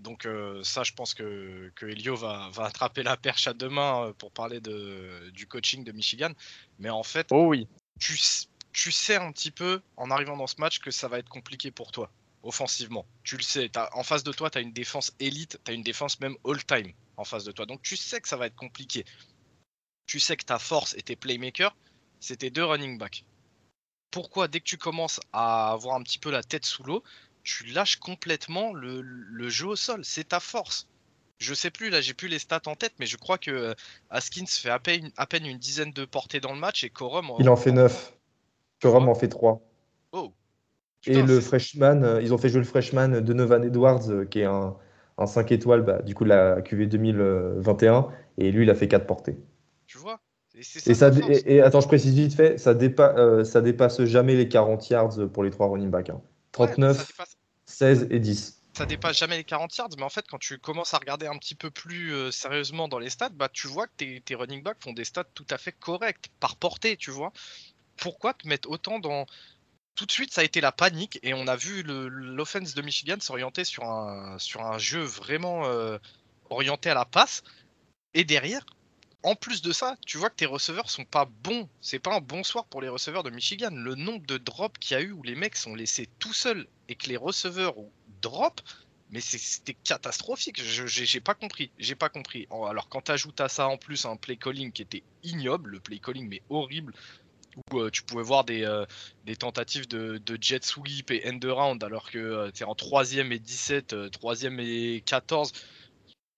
[0.02, 3.70] donc euh, ça, je pense que, que Elio va, va, attraper la perche à deux
[3.70, 6.32] mains euh, pour parler de, du coaching de Michigan.
[6.80, 7.68] Mais en fait, oh oui.
[8.00, 8.18] tu,
[8.74, 11.72] tu sais un petit peu, en arrivant dans ce match, que ça va être compliqué
[11.72, 12.12] pour toi,
[12.44, 13.06] offensivement.
[13.24, 15.84] Tu le sais, en face de toi, tu as une défense élite, tu as une
[15.84, 17.66] défense même all-time en face de toi.
[17.66, 19.06] Donc tu sais que ça va être compliqué.
[20.08, 21.76] Tu sais que ta force et tes playmakers,
[22.20, 23.24] c'est tes deux running backs.
[24.10, 27.02] Pourquoi dès que tu commences à avoir un petit peu la tête sous l'eau,
[27.44, 30.02] tu lâches complètement le, jeu au sol.
[30.04, 30.88] C'est ta force.
[31.40, 33.74] Je sais plus, là j'ai plus les stats en tête, mais je crois que euh,
[34.12, 37.32] Askins fait à peine, à peine une dizaine de portées dans le match et Corum.
[37.40, 38.14] Il en fait 9.
[38.80, 39.60] Corum en fait 3.
[40.12, 40.32] Oh.
[41.08, 44.42] et le freshman, euh, ils ont fait jouer le freshman de Novan Edwards, euh, qui
[44.42, 44.76] est un,
[45.26, 49.38] 5 étoiles bah, du coup la QV 2021, et lui il a fait 4 portées.
[49.88, 50.20] Tu vois?
[50.54, 51.10] Et, ça,
[51.46, 55.44] et, attends, je précise vite fait, ça, dépa ça dépasse jamais les 40 yards pour
[55.44, 56.12] les 3 running backs.
[56.12, 56.22] Hein.
[56.52, 57.12] 39,
[57.66, 60.94] 16 et 10 ça dépasse jamais les 40 yards, mais en fait, quand tu commences
[60.94, 63.94] à regarder un petit peu plus euh, sérieusement dans les stats, bah, tu vois que
[63.98, 67.34] tes, tes, running backs font des stats tout à fait corrects, par portée, tu vois.
[67.98, 69.26] Pourquoi te mettre autant dans.
[69.96, 73.18] Tout de suite, ça a été la panique, et on a vu l'offense de Michigan
[73.20, 75.98] s'orienter sur un, sur un jeu vraiment euh,
[76.50, 77.44] orienté à la passe.
[78.14, 78.66] Et derrière,
[79.24, 81.70] en plus de ça, tu vois que tes receveurs sont pas bons.
[81.80, 83.70] C'est pas un bon soir pour les receveurs de Michigan.
[83.72, 86.68] Le nombre de drops qu'il y a eu où les mecs sont laissés tout seuls
[86.90, 87.76] et que les receveurs
[88.22, 88.62] drop,
[89.12, 90.62] mais c'était catastrophique.
[90.64, 91.72] J'ai pas compris.
[91.78, 92.48] J'ai pas compris.
[92.52, 95.80] Alors quand tu ajoutes à ça en plus un play calling qui était ignoble, le
[95.80, 96.94] play calling mais horrible,
[97.72, 98.86] où euh, tu pouvais voir des, euh,
[99.40, 103.40] tentatives de, jet sweep et end around alors que euh, tu es en 3ème et
[103.40, 105.52] 17, 3ème et 14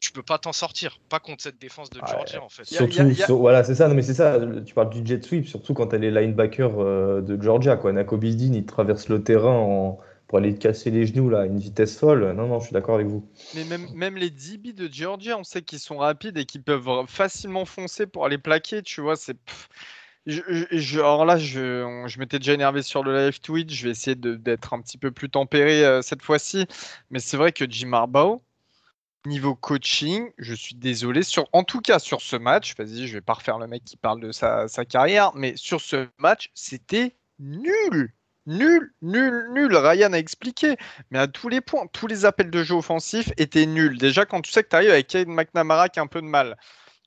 [0.03, 2.65] tu peux pas t'en sortir, pas contre cette défense de Georgia en fait.
[2.65, 3.87] Surtout, voilà, c'est ça.
[3.87, 4.37] Non, mais c'est ça.
[4.65, 7.93] Tu parles du jet sweep, surtout quand elle est linebacker euh, de Georgia, quoi.
[7.93, 9.95] Nako il traverse le terrain
[10.27, 12.33] pour aller casser les genoux là, à une vitesse folle.
[12.33, 13.25] Non, non, je suis d'accord avec vous.
[13.55, 17.05] Mais même, même les DB de Georgia, on sait qu'ils sont rapides et qu'ils peuvent
[17.07, 18.81] facilement foncer pour aller plaquer.
[18.81, 19.37] Tu vois, c'est.
[20.25, 23.71] Je, alors là, je, je m'étais déjà énervé sur le live tweet.
[23.71, 26.65] Je vais essayer d'être un petit peu plus tempéré euh, cette fois-ci.
[27.09, 28.41] Mais c'est vrai que Jim Harbaugh,
[29.25, 31.21] Niveau coaching, je suis désolé.
[31.53, 34.19] En tout cas, sur ce match, vas-y, je vais pas refaire le mec qui parle
[34.19, 38.13] de sa, carrière, mais sur ce match, c'était nul.
[38.45, 39.73] Nul, nul, nul.
[39.77, 40.75] Ryan a expliqué,
[41.09, 43.97] mais à tous les points, tous les appels de jeu offensifs étaient nuls.
[43.97, 46.27] Déjà, quand tu sais que tu arrives avec Kane McNamara qui a un peu de
[46.27, 46.57] mal,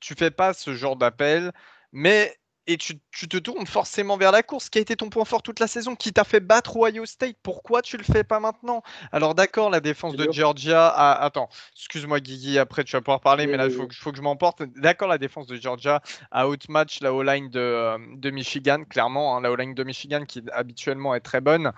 [0.01, 1.53] tu fais pas ce genre d'appel,
[1.93, 2.35] mais
[2.67, 4.69] et tu, te tournes forcément vers la course.
[4.69, 7.37] Qui a été ton point fort toute la saison Qui t'a fait battre Ohio State
[7.43, 8.83] Pourquoi tu le fais pas maintenant?
[9.13, 11.25] Alors d'accord, la défense de Georgia a...
[11.25, 14.23] Attends, excuse-moi Guigui, après tu vas pouvoir parler, mais là il faut, faut, que je
[14.23, 14.63] m'emporte.
[14.77, 16.01] D'accord, la défense de Georgia
[16.31, 19.37] a outmatch la O-line de, euh, de, Michigan, clairement.
[19.37, 21.73] Hein, la O-line de Michigan qui habituellement est très bonne.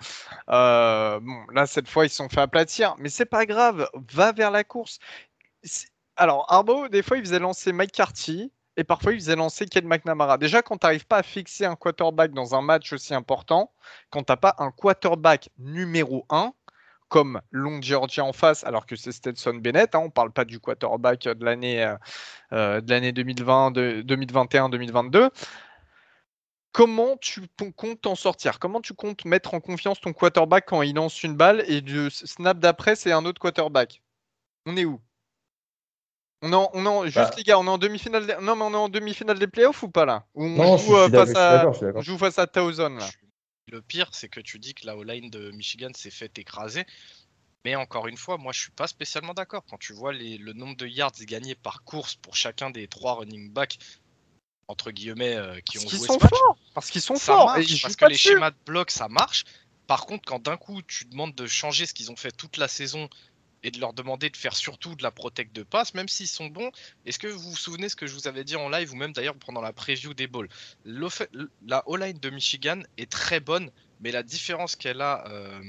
[0.49, 4.33] Euh, bon, là cette fois ils se sont fait aplatir, mais c'est pas grave, va
[4.33, 4.99] vers la course.
[6.17, 9.87] Alors, Arbo, des fois, il faisait lancer Mike Carty, et parfois il faisait lancer Ken
[9.87, 10.39] McNamara.
[10.39, 13.73] Déjà, quand tu n'arrives pas à fixer un quarterback dans un match aussi important,
[14.09, 16.53] quand tu n'as pas un quarterback numéro 1,
[17.09, 20.45] comme Long Georgia en face, alors que c'est Stetson Bennett, hein, on ne parle pas
[20.45, 21.97] du quarterback de l'année euh,
[22.53, 25.31] euh, de l'année 2020, 2021-2022.
[26.71, 28.61] Comment tu comptes t'en sortir?
[28.61, 32.11] Comment tu comptes mettre en confiance ton quarterback quand il lance une balle et le
[32.11, 34.03] snap d'après c'est un autre quarterback?
[34.67, 35.01] On est où?
[36.43, 37.31] On est en, on est en- juste Bah.
[37.37, 38.27] les gars, on est en demi-finale.
[38.27, 40.25] des- Non, mais on est en demi-finale des playoffs ou pas là?
[40.35, 42.91] Ou on Non, je suis, joue, je euh, face à, on joue face à Towson
[42.91, 43.09] là?
[43.71, 46.85] Le pire, c'est que tu dis que la O-line de Michigan s'est fait écraser.
[47.65, 49.65] Mais encore une fois, moi je suis pas spécialement d'accord.
[49.69, 53.15] Quand tu vois les- le nombre de yards gagnés par course pour chacun des trois
[53.15, 53.79] running backs,
[54.69, 56.59] entre guillemets, euh, qui Parce ont joué sont ce match, forts.
[56.73, 57.47] Parce qu'ils sont ça forts.
[57.47, 58.29] marche, parce que les dessus.
[58.29, 59.45] schémas de bloc, ça marche.
[59.87, 62.69] Par contre, quand d'un coup tu demandes de changer ce qu'ils ont fait toute la
[62.69, 63.09] saison
[63.63, 66.47] et de leur demander de faire surtout de la protect de passe, même s'ils sont
[66.47, 66.71] bons,
[67.07, 69.13] est-ce que vous vous souvenez ce que je vous avais dit en live ou même
[69.13, 70.49] d'ailleurs pendant la preview des balls
[70.85, 75.61] La O-line de Michigan est très bonne, mais la différence qu'elle a, euh,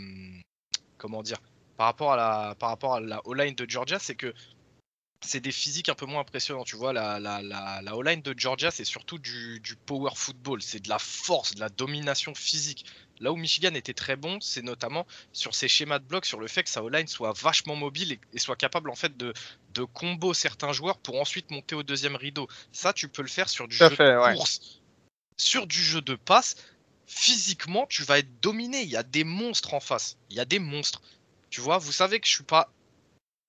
[0.97, 1.37] comment dire,
[1.77, 4.33] par rapport à la, par rapport à la O-line de Georgia, c'est que
[5.21, 6.63] c'est des physiques un peu moins impressionnants.
[6.63, 10.61] Tu vois, la, la, la, la O-line de Georgia, c'est surtout du, du power football,
[10.61, 12.85] c'est de la force, de la domination physique.
[13.19, 16.47] Là où Michigan était très bon, c'est notamment sur ses schémas de bloc, sur le
[16.47, 19.33] fait que sa O-line soit vachement mobile et, et soit capable en fait de,
[19.73, 22.47] de combo certains joueurs pour ensuite monter au deuxième rideau.
[22.71, 24.35] Ça, tu peux le faire sur du jeu fait, de ouais.
[24.35, 24.81] course.
[25.35, 26.55] Sur du jeu de passe,
[27.07, 28.83] physiquement, tu vas être dominé.
[28.83, 30.17] Il y a des monstres en face.
[30.29, 31.01] Il y a des monstres.
[31.49, 32.71] Tu vois, vous savez que je suis pas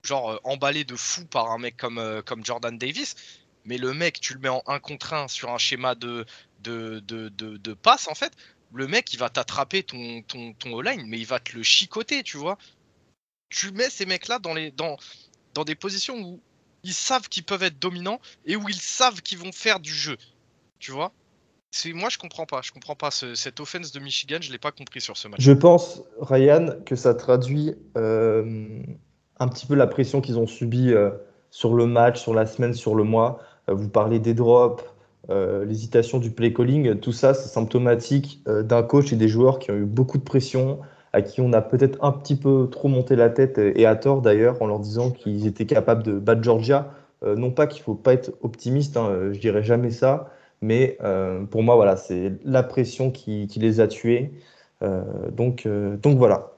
[0.03, 3.15] genre euh, emballé de fou par un mec comme, euh, comme Jordan Davis,
[3.65, 6.25] mais le mec, tu le mets en 1 contre 1 sur un schéma de,
[6.59, 8.33] de, de, de, passe, en fait,
[8.73, 12.23] le mec, il va t'attraper ton, ton, ton O-line, mais il va te le chicoter,
[12.23, 12.57] tu vois.
[13.49, 14.97] Tu mets ces mecs-là dans, dans,
[15.53, 16.41] dans des positions où
[16.83, 20.17] ils savent qu'ils peuvent être dominants et où ils savent qu'ils vont faire du jeu,
[20.79, 21.11] tu vois.
[21.93, 24.71] Moi je comprends pas, je comprends pas ce- cette offense de Michigan, je l'ai pas
[24.71, 25.39] compris sur ce match.
[25.39, 28.83] Je pense, Ryan, que ça traduit euh,
[29.41, 31.09] un petit peu la pression qu'ils ont subie euh,
[31.49, 33.39] sur le match, sur la semaine, sur le mois.
[33.69, 34.83] Euh, vous parlez des drops,
[35.31, 39.71] euh, l'hésitation du play calling, tout ça, c'est symptomatique d'un coach et des joueurs qui
[39.71, 40.79] ont eu beaucoup de pression,
[41.11, 44.21] à qui on a peut-être un petit peu trop monté la tête, et à tort
[44.21, 46.93] d'ailleurs, en leur disant qu'ils étaient capables de battre Georgia.
[47.23, 50.97] Non pas qu'il faut pas être optimiste, hein, je dirais jamais ça, mais
[51.51, 54.31] pour moi, voilà, c'est la pression qui, qui les a tués.
[55.31, 55.67] Donc,
[56.01, 56.51] donc voilà.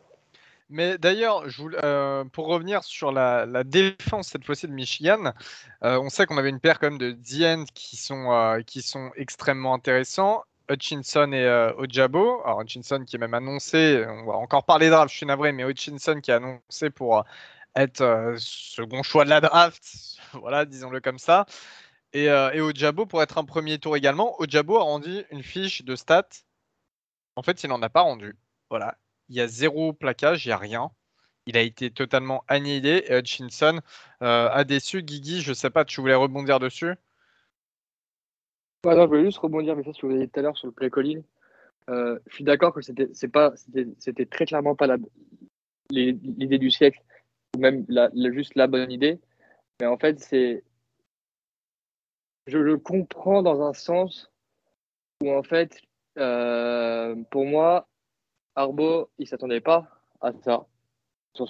[0.73, 1.45] Mais d'ailleurs,
[1.83, 5.31] euh, pour revenir sur la, défense cette fois-ci de Michigan,
[5.83, 8.81] euh, on sait qu'on avait une paire quand même de D-end qui sont euh, qui
[8.81, 10.43] sont extrêmement intéressants.
[10.69, 12.41] Hutchinson et Ojabo.
[12.43, 15.63] Alors Hutchinson qui est même annoncé, on va encore parler draft, je suis navré, mais
[15.63, 17.23] Hutchinson qui est annoncé pour
[17.75, 19.83] être second choix de la draft,
[20.33, 21.45] voilà, disons-le comme ça.
[22.13, 24.41] Et, et Ojabo pour être un premier tour également.
[24.41, 26.29] Ojabo a rendu une fiche de stats.
[27.35, 28.35] En fait, il n'en a pas rendu.
[28.69, 28.95] Voilà,
[29.29, 30.91] il y a zéro plaquage, il n'y a rien.
[31.45, 33.03] Il a été totalement annihilé.
[33.07, 33.79] Et Hutchinson
[34.21, 35.03] euh, a déçu.
[35.03, 36.95] Guigui, je sais pas, tu voulais rebondir dessus?
[38.85, 40.57] Non, je voulais juste rebondir avec ça, ce que vous avez dit tout à l'heure
[40.57, 41.23] sur le play calling.
[41.89, 44.87] Euh, je suis d'accord que c'était c'est très clairement pas
[45.89, 47.01] l'idée du siècle
[47.55, 47.85] ou même
[48.31, 49.19] juste la bonne idée
[49.81, 50.63] mais en fait c'est
[52.47, 54.31] je le comprends dans un sens
[55.21, 55.81] où en fait
[56.17, 57.89] euh, pour moi
[58.55, 59.87] Arbo il s'attendait pas
[60.21, 60.67] à ça.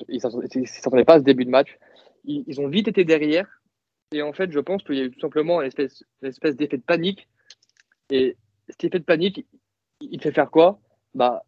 [0.10, 1.78] Il s'attendait il s'attendait pas à ce début de match.
[2.26, 3.62] Ils, ils ont vite été derrière.
[4.12, 6.84] Et en fait je pense qu'il y a eu tout simplement une espèce, d'effet de
[6.84, 7.28] panique.
[8.10, 8.38] Et
[8.70, 9.46] cet effet de panique
[10.02, 10.80] il te fait faire quoi?
[11.14, 11.44] Bah,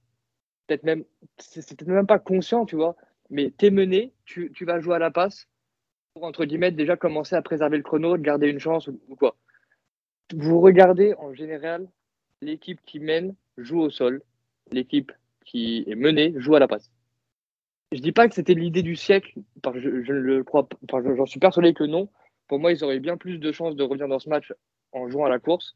[0.67, 1.03] peut-être même,
[1.37, 2.95] c'est peut-être même pas conscient, tu vois,
[3.29, 5.47] mais t'es mené, tu, vas jouer à la passe
[6.13, 9.35] pour, entre guillemets, déjà commencer à préserver le chrono, de garder une chance ou quoi.
[10.33, 11.87] Vous regardez en général,
[12.41, 14.21] l'équipe qui mène joue au sol,
[14.71, 15.11] l'équipe
[15.45, 16.91] qui est menée joue à la passe.
[17.91, 19.33] Je dis pas que c'était l'idée du siècle,
[19.75, 22.09] je, ne le crois pas, j'en suis persuadé que non.
[22.47, 24.51] Pour moi, ils auraient bien plus de chances de revenir dans ce match
[24.91, 25.75] en jouant à la course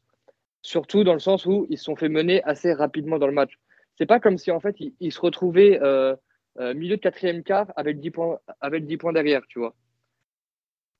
[0.62, 3.58] surtout dans le sens où ils se sont fait mener assez rapidement dans le match.
[3.98, 6.16] C'est pas comme si en fait ils, se retrouvaient euh,
[6.58, 9.74] euh, milieu de quatrième quart avec 10 points, avec 10 points derrière, tu vois.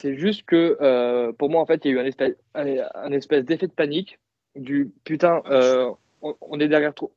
[0.00, 3.66] C'est juste que euh, pour moi en fait il y a eu un espèce, d'effet
[3.66, 4.18] de panique
[4.54, 5.42] du putain
[6.22, 7.12] on est derrière trop,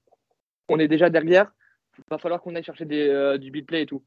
[0.70, 1.52] on est déjà derrière,
[1.98, 4.04] il va falloir qu'on aille chercher euh, du beat play et tout.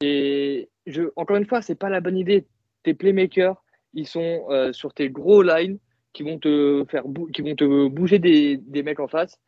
[0.00, 2.46] Et je, encore une fois c'est pas la bonne idée.
[2.82, 3.62] Tes playmakers
[3.94, 5.78] ils sont euh, sur tes gros lines
[6.12, 9.38] qui vont te faire qui vont te bouger des, mecs en face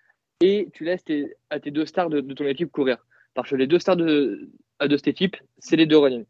[0.40, 1.05] et tu laisses
[1.51, 2.98] à tes deux stars de, ton équipe courir.
[3.34, 6.24] Parce que les deux stars de, de cette équipe, c'est les deux running.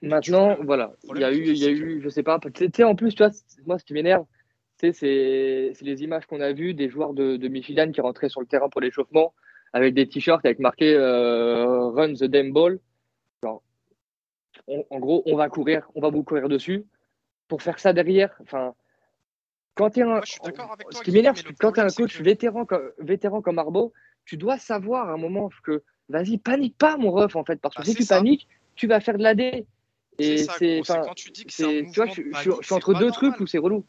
[0.00, 2.84] Maintenant, voilà, il y a eu, il y a eu, je sais pas, tu sais,
[2.84, 3.24] en plus, tu
[3.66, 4.26] moi, ce qui m'énerve,
[4.78, 8.28] tu sais, c'est les images qu'on a vues des joueurs de, de Michigan qui rentraient
[8.28, 9.34] sur le terrain pour l'échauffement
[9.72, 12.78] avec des t-shirts avec marqué euh, Run the damn ball.
[13.42, 13.62] Genre,
[14.66, 16.84] on- en gros, on va courir, on va vous courir dessus.
[17.48, 18.74] Pour faire ça derrière, enfin,
[19.74, 20.06] quand tu es un.
[20.08, 23.92] Moi, Ce qui m'énerve, quand tu es un coach que- vétéran, comme, vétéran comme Arbo,
[24.26, 27.74] tu dois savoir à un moment que vas-y, panique pas, mon ref, en fait, parce
[27.74, 28.16] que Bah, si tu ça.
[28.16, 29.66] paniques, tu vas faire de l'AD.
[30.18, 33.12] Et ça, c'est, quand tu dis que c'est tu vois, je, suis entre deux normal.
[33.12, 33.84] trucs où c'est relou.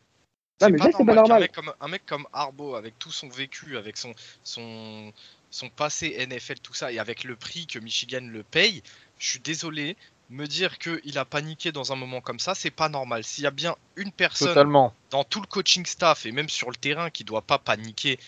[0.60, 0.72] C'est
[1.05, 1.41] pas normal.
[1.41, 5.14] mec comme, un mec comme Arbo, avec tout son vécu, avec son, son,
[5.51, 8.84] son passé NFL, tout ça, et avec le prix que Michigan le paye,
[9.18, 9.95] je suis désolé,
[10.30, 13.24] me dire qu'il a paniqué dans un moment comme ça, c'est pas normal.
[13.24, 14.93] S'il y a bien une personne Totalement.
[15.10, 18.20] dans tout le coaching staff et même sur le terrain qui doit pas paniquer,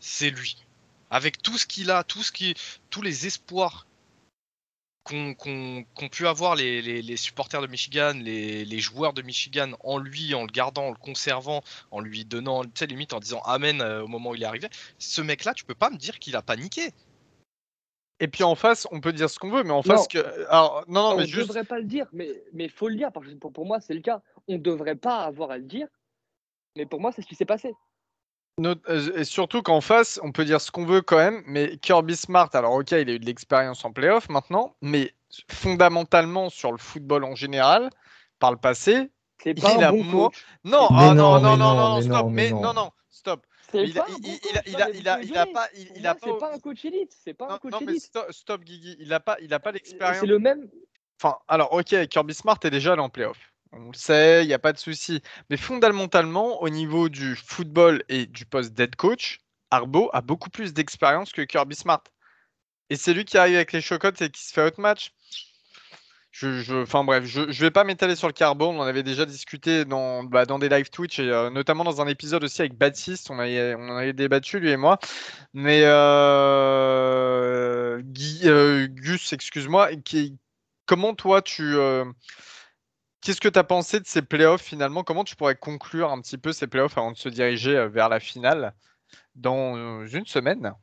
[0.00, 0.56] c'est lui.
[1.10, 2.54] Avec tout ce qu'il a, tout ce qui,
[2.90, 3.86] tous les espoirs
[5.06, 9.70] qu'ont qu'ont pu avoir les, les- les supporters de Michigan, les, les joueurs de Michigan
[9.84, 13.20] en lui, en le gardant, en le conservant, en lui donnant, tu sais, limite en
[13.20, 14.68] disant Amen euh, au moment où il est arrivé.
[14.98, 16.90] Ce mec-là, tu peux pas me dire qu'il a paniqué.
[18.18, 19.82] Et puis en face, on peut dire ce qu'on veut, mais en Non.
[19.82, 20.18] face que.
[20.48, 21.48] Alors, non, non, on mais ne juste.
[21.48, 23.94] devrait pas le dire, mais il faut le dire, parce que pour, pour moi, c'est
[23.94, 24.22] le cas.
[24.48, 25.86] On ne devrait pas avoir à le dire,
[26.76, 27.72] mais pour moi, c'est ce qui s'est passé.
[28.64, 32.16] Euh, Et surtout qu'en face, on peut dire ce qu'on veut quand même, mais Kirby
[32.16, 35.14] Smart, alors ok, il a eu de l'expérience en playoff maintenant, mais
[35.50, 37.90] fondamentalement sur le football en général,
[38.38, 39.10] par le passé,
[39.42, 40.46] C'est Il a bon mo- coach.
[40.64, 42.60] non, ah, non, non, non, non, non, non, mais stop, non, mais non.
[42.62, 43.46] non, non, stop.
[43.70, 45.68] C'est Il a, pas un il, a, pas,
[46.22, 47.14] c'est pas un coach élite.
[47.24, 48.04] C'est pas Non, un coach non, mais élite.
[48.04, 50.18] stop, stop, Guigui, il a pas, il a pas l'expérience.
[50.20, 50.66] C'est le même.
[51.20, 53.36] Enfin, alors, ok, Kirby Smart est déjà allé en playoff.
[53.78, 55.22] On le sait, il n'y a pas de souci.
[55.50, 59.38] Mais fondamentalement, au niveau du football et du poste d'head coach,
[59.70, 62.02] Arbo a beaucoup plus d'expérience que Kirby Smart.
[62.90, 65.12] Et c'est lui qui arrive avec les chocottes et qui se fait outmatch.
[66.38, 68.66] Je, enfin bref, je ne vais pas m'étaler sur le carbo.
[68.66, 72.06] On en avait déjà discuté dans, bah, des live Twitch et euh, notamment dans un
[72.06, 73.30] épisode aussi avec Baptiste.
[73.30, 74.98] On, avait, en avait débattu, lui et moi.
[75.54, 78.02] Mais euh,
[78.44, 79.88] euh, Gus, excuse-moi,
[80.84, 81.74] comment toi tu.
[83.26, 85.02] Qu'est-ce que tu as pensé de ces playoffs finalement?
[85.02, 88.08] Comment tu pourrais conclure un petit peu ces playoffs avant de se diriger euh, vers
[88.08, 88.72] la finale
[89.34, 90.74] dans euh, une semaine?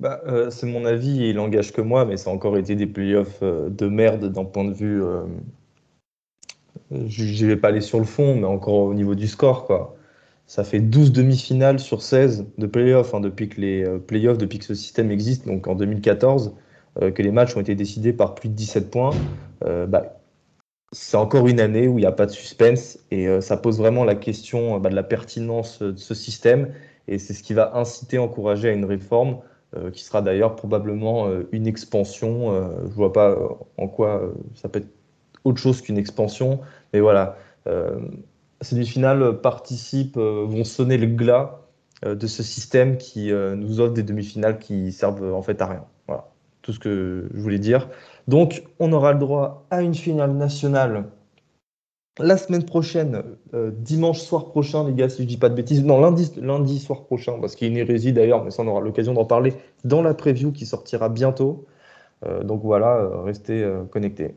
[0.00, 2.74] Bah, euh, c'est mon avis et il n'engage que moi, mais ça a encore été
[2.74, 5.04] des playoffs de merde d'un point de vue.
[5.04, 5.22] euh,
[6.90, 9.66] je vais pas aller sur le fond, mais encore au niveau du score.
[9.66, 9.94] Quoi.
[10.48, 14.64] Ça fait 12 demi-finales sur 16 de playoffs hein, depuis que les playoffs, depuis que
[14.64, 16.56] ce système existe, donc en 2014,
[17.00, 19.14] euh, que les matchs ont été décidés par plus de 17 points.
[19.60, 20.19] Bah,
[20.92, 23.78] c'est encore une année où il n'y a pas de suspense et euh, ça pose
[23.78, 26.72] vraiment la question euh, bah, de la pertinence euh, de ce système
[27.06, 29.38] et c'est ce qui va inciter, encourager à une réforme
[29.92, 32.52] qui sera d'ailleurs probablement une expansion.
[32.88, 33.38] Je vois pas
[33.78, 34.88] en quoi ça peut être
[35.44, 36.60] autre chose qu'une expansion,
[36.92, 37.36] mais voilà.
[38.60, 41.60] Ces demi-finales participent, vont sonner le glas
[42.04, 45.84] de ce système qui nous offre des demi-finales qui servent en fait à rien.
[46.08, 46.28] Voilà,
[46.62, 47.88] tout ce que je voulais dire.
[48.30, 51.06] Donc, on aura le droit à une finale nationale
[52.20, 53.24] la semaine prochaine,
[53.54, 55.84] euh, dimanche soir prochain, les gars, si je dis pas de bêtises.
[55.84, 58.82] Non, lundi, soir prochain, parce qu'il y a une hérésie d'ailleurs, mais ça, on aura
[58.82, 61.66] l'occasion d'en parler dans la preview qui sortira bientôt.
[62.24, 64.36] Euh, donc voilà, euh, restez connectés.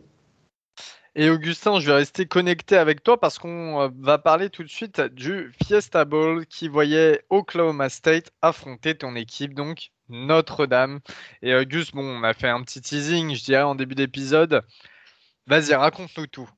[1.13, 5.01] Et Augustin, je vais rester connecté avec toi parce qu'on va parler tout de suite
[5.01, 10.99] du Fiesta Bowl qui voyait Oklahoma State affronter ton équipe, donc Notre-Dame.
[11.41, 14.61] Et euh, Gus, bon, on a fait un petit teasing, je dirais, en début d'épisode.
[15.47, 16.49] Vas-y, raconte-nous tout.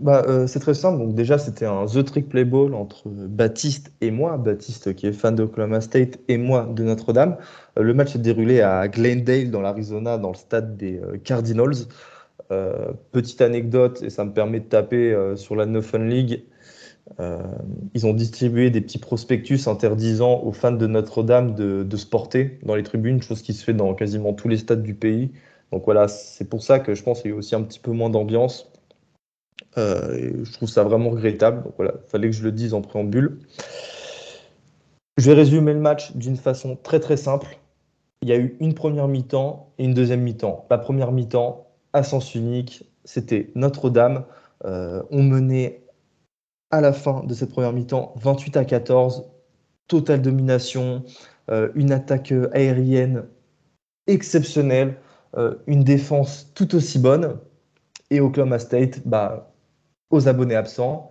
[0.00, 0.98] Bah, euh, c'est très simple.
[0.98, 4.36] Donc déjà, c'était un The Trick Play Ball entre Baptiste et moi.
[4.36, 7.36] Baptiste qui est fan d'Oklahoma State et moi de Notre-Dame.
[7.78, 11.86] Euh, le match s'est déroulé à Glendale dans l'Arizona, dans le stade des Cardinals.
[13.12, 16.44] Petite anecdote, et ça me permet de taper sur la No Fun League.
[17.20, 17.42] Euh,
[17.94, 22.58] ils ont distribué des petits prospectus interdisant aux fans de Notre-Dame de, de se porter
[22.62, 25.30] dans les tribunes, chose qui se fait dans quasiment tous les stades du pays.
[25.72, 27.92] Donc voilà, c'est pour ça que je pense qu'il y a aussi un petit peu
[27.92, 28.70] moins d'ambiance.
[29.78, 31.64] Euh, je trouve ça vraiment regrettable.
[31.64, 33.38] Donc voilà, fallait que je le dise en préambule.
[35.16, 37.58] Je vais résumer le match d'une façon très très simple.
[38.22, 40.66] Il y a eu une première mi-temps et une deuxième mi-temps.
[40.70, 44.24] La première mi-temps, à sens unique, c'était Notre-Dame.
[44.64, 45.81] Euh, on menait
[46.72, 49.30] à la fin de cette première mi-temps 28 à 14,
[49.86, 51.04] totale domination,
[51.50, 53.24] euh, une attaque aérienne
[54.06, 54.96] exceptionnelle,
[55.36, 57.38] euh, une défense tout aussi bonne.
[58.10, 59.54] Et Oklahoma State, bah,
[60.10, 61.10] aux abonnés absents.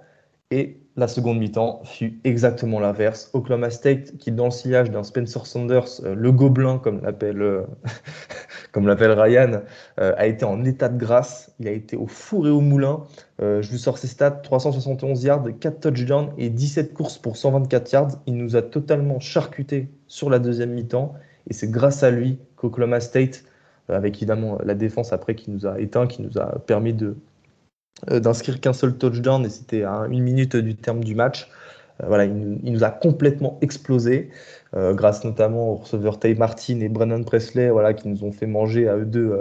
[0.49, 3.30] Et la seconde mi-temps fut exactement l'inverse.
[3.34, 7.64] Oklahoma State, qui dans le sillage d'un Spencer Sanders, euh, le gobelin, comme l'appelle euh,
[8.72, 9.62] comme l'appelle Ryan,
[10.00, 11.54] euh, a été en état de grâce.
[11.60, 13.04] Il a été au four et au moulin.
[13.42, 17.92] Euh, je vous sors ses stats 371 yards, 4 touchdowns et 17 courses pour 124
[17.92, 18.12] yards.
[18.26, 21.14] Il nous a totalement charcuté sur la deuxième mi-temps.
[21.50, 23.44] Et c'est grâce à lui qu'Oklahoma State,
[23.89, 27.18] avec évidemment la défense après qui nous a éteint, qui nous a permis de
[28.10, 31.50] d'inscrire qu'un seul touchdown et c'était à une minute du terme du match.
[32.02, 32.34] Euh, voilà, il,
[32.64, 34.30] nous- a complètement explosé,
[34.76, 38.48] euh, grâce notamment aux receveurs Tay Martin et Brennan Presley, voilà, qui nous ont fait
[38.48, 39.32] manger à eux deux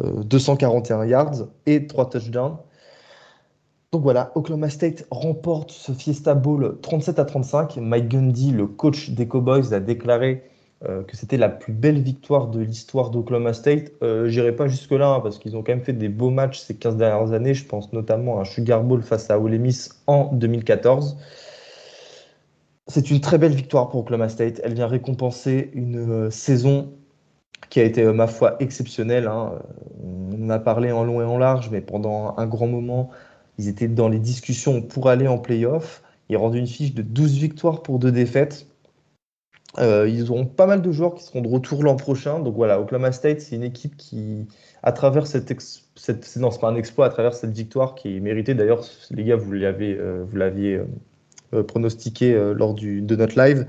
[0.00, 2.56] euh, 241 yards et 3 touchdowns.
[3.92, 7.76] Donc voilà, Oklahoma State remporte ce Fiesta Bowl 37 à 35.
[7.78, 10.49] Mike Gundy, le coach des Cowboys, a déclaré
[10.88, 13.92] euh, que c'était la plus belle victoire de l'histoire d'Oklahoma State.
[14.02, 16.74] Euh, J'irai pas jusque-là hein, parce qu'ils ont quand même fait des beaux matchs ces
[16.74, 17.52] 15 dernières années.
[17.52, 21.18] Je pense notamment à Sugar Bowl face à Ole Miss en 2014.
[22.86, 24.62] C'est une très belle victoire pour Oklahoma State.
[24.64, 26.90] Elle vient récompenser une euh, saison
[27.68, 29.28] qui a été, ma foi, exceptionnelle.
[29.28, 29.60] Hein.
[30.02, 33.10] On a parlé en long et en large, mais pendant un grand moment,
[33.58, 36.02] ils étaient dans les discussions pour aller en playoff.
[36.30, 38.66] Ils rendent une fiche de 12 victoires pour 2 défaites.
[39.78, 42.40] Euh, ils auront pas mal de joueurs qui seront de retour l'an prochain.
[42.40, 44.46] Donc voilà, Oklahoma State, c'est une équipe qui,
[44.82, 45.54] à travers cette,
[45.94, 48.54] cette non, pas un exploit, à travers cette victoire qui est méritée.
[48.54, 50.80] D'ailleurs, les gars, vous l'aviez, euh, l'aviez
[51.54, 53.66] euh, pronostiqué lors de notre live.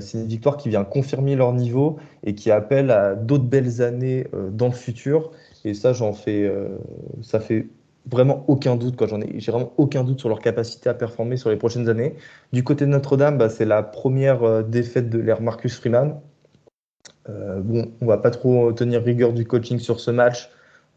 [0.00, 4.26] c'est une victoire qui vient confirmer leur niveau et qui appelle à d'autres belles années
[4.52, 5.30] dans le futur.
[5.64, 6.50] Et ça, j'en fais,
[7.22, 7.66] ça fait
[8.10, 8.96] vraiment aucun doute.
[8.96, 9.06] Quoi.
[9.06, 12.16] J'en ai, j'ai vraiment aucun doute sur leur capacité à performer sur les prochaines années.
[12.52, 16.20] Du côté de Notre-Dame, bah, c'est la première euh, défaite de l'ère Marcus Freeman.
[17.28, 20.50] Euh, bon, on va pas trop tenir rigueur du coaching sur ce match.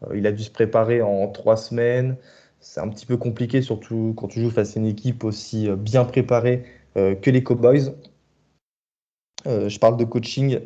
[0.06, 2.16] Euh, il a dû se préparer en trois semaines.
[2.60, 6.04] C'est un petit peu compliqué, surtout quand tu joues face à une équipe aussi bien
[6.04, 7.92] préparée que les Cowboys.
[9.44, 10.60] je parle de coaching.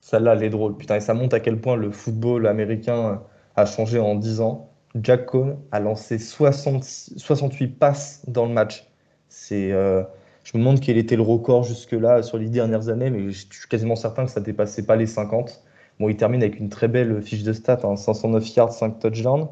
[0.00, 0.76] Celle-là, elle est drôle.
[0.76, 3.22] Putain, et ça montre à quel point le football américain
[3.56, 4.73] a changé en 10 ans.
[4.94, 8.86] Jack Cohn a lancé 68 passes dans le match.
[9.28, 10.04] C'est, euh,
[10.44, 13.68] je me demande quel était le record jusque-là sur les dernières années, mais je suis
[13.68, 15.62] quasiment certain que ça ne dépassait pas les 50.
[15.98, 19.48] Bon, il termine avec une très belle fiche de stats, 509 hein, yards, 5 touchdowns.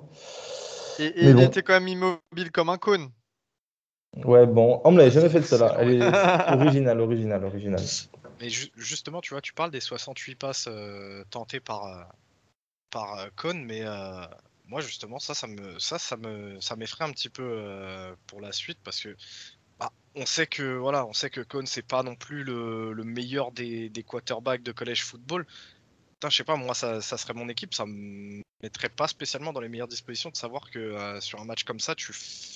[0.98, 3.10] Et, il était quand même immobile comme un cône.
[4.24, 5.76] Ouais, bon, on me l'avait jamais fait de cela.
[5.78, 7.82] Elle est originale, originale, originale.
[8.40, 12.02] Mais justement, tu vois, tu parles des 68 passes euh, tentées par, euh,
[12.90, 13.82] par Cohn, mais
[14.72, 18.40] moi justement ça ça me ça ça me ça m'effraie un petit peu euh, pour
[18.40, 19.14] la suite parce que
[19.78, 23.52] bah, on sait que voilà on sait que Cohn c'est pas non plus le, meilleur
[23.52, 25.46] des, quarterbacks de collège football.
[26.24, 29.68] Je sais pas moi ça, serait mon équipe ça me mettrait pas spécialement dans les
[29.68, 32.12] meilleures dispositions de savoir que euh, sur un match comme ça tu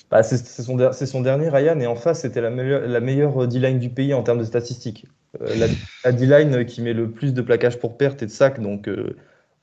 [0.09, 3.89] bah, c'est son, dernier Ryan et en face c'était la meilleure la meilleure D-line du
[3.89, 5.05] pays en termes de statistiques.
[5.41, 5.67] Euh, la,
[6.05, 8.87] la D-line qui met le plus de plaquages pour perte et de sacs donc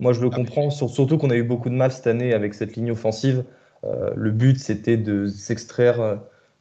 [0.05, 2.53] moi, je le ah, comprends, surtout qu'on a eu beaucoup de mal cette année avec
[2.53, 3.43] cette ligne offensive.
[3.85, 5.99] Euh, le but, c'était de s'extraire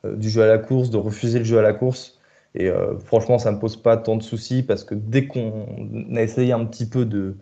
[0.06, 2.20] euh, du jeu à la course, de refuser le jeu à la course.
[2.56, 5.68] Et euh, franchement, ça ne me pose pas tant de soucis parce que dès qu'on
[6.16, 7.36] a essayé un petit peu de,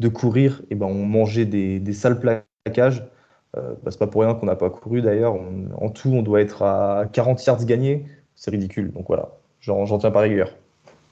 [0.00, 3.02] de courir, et eh ben, on mangeait des, des sales plaquages.
[3.56, 5.34] Euh, bah, c'est pas pour rien qu'on n'a pas couru d'ailleurs.
[5.80, 8.04] En tout, on doit être à 40 yards gagnés.
[8.34, 8.92] C'est ridicule.
[8.92, 9.30] Donc voilà,
[9.60, 10.50] j'en tiens par rigueur.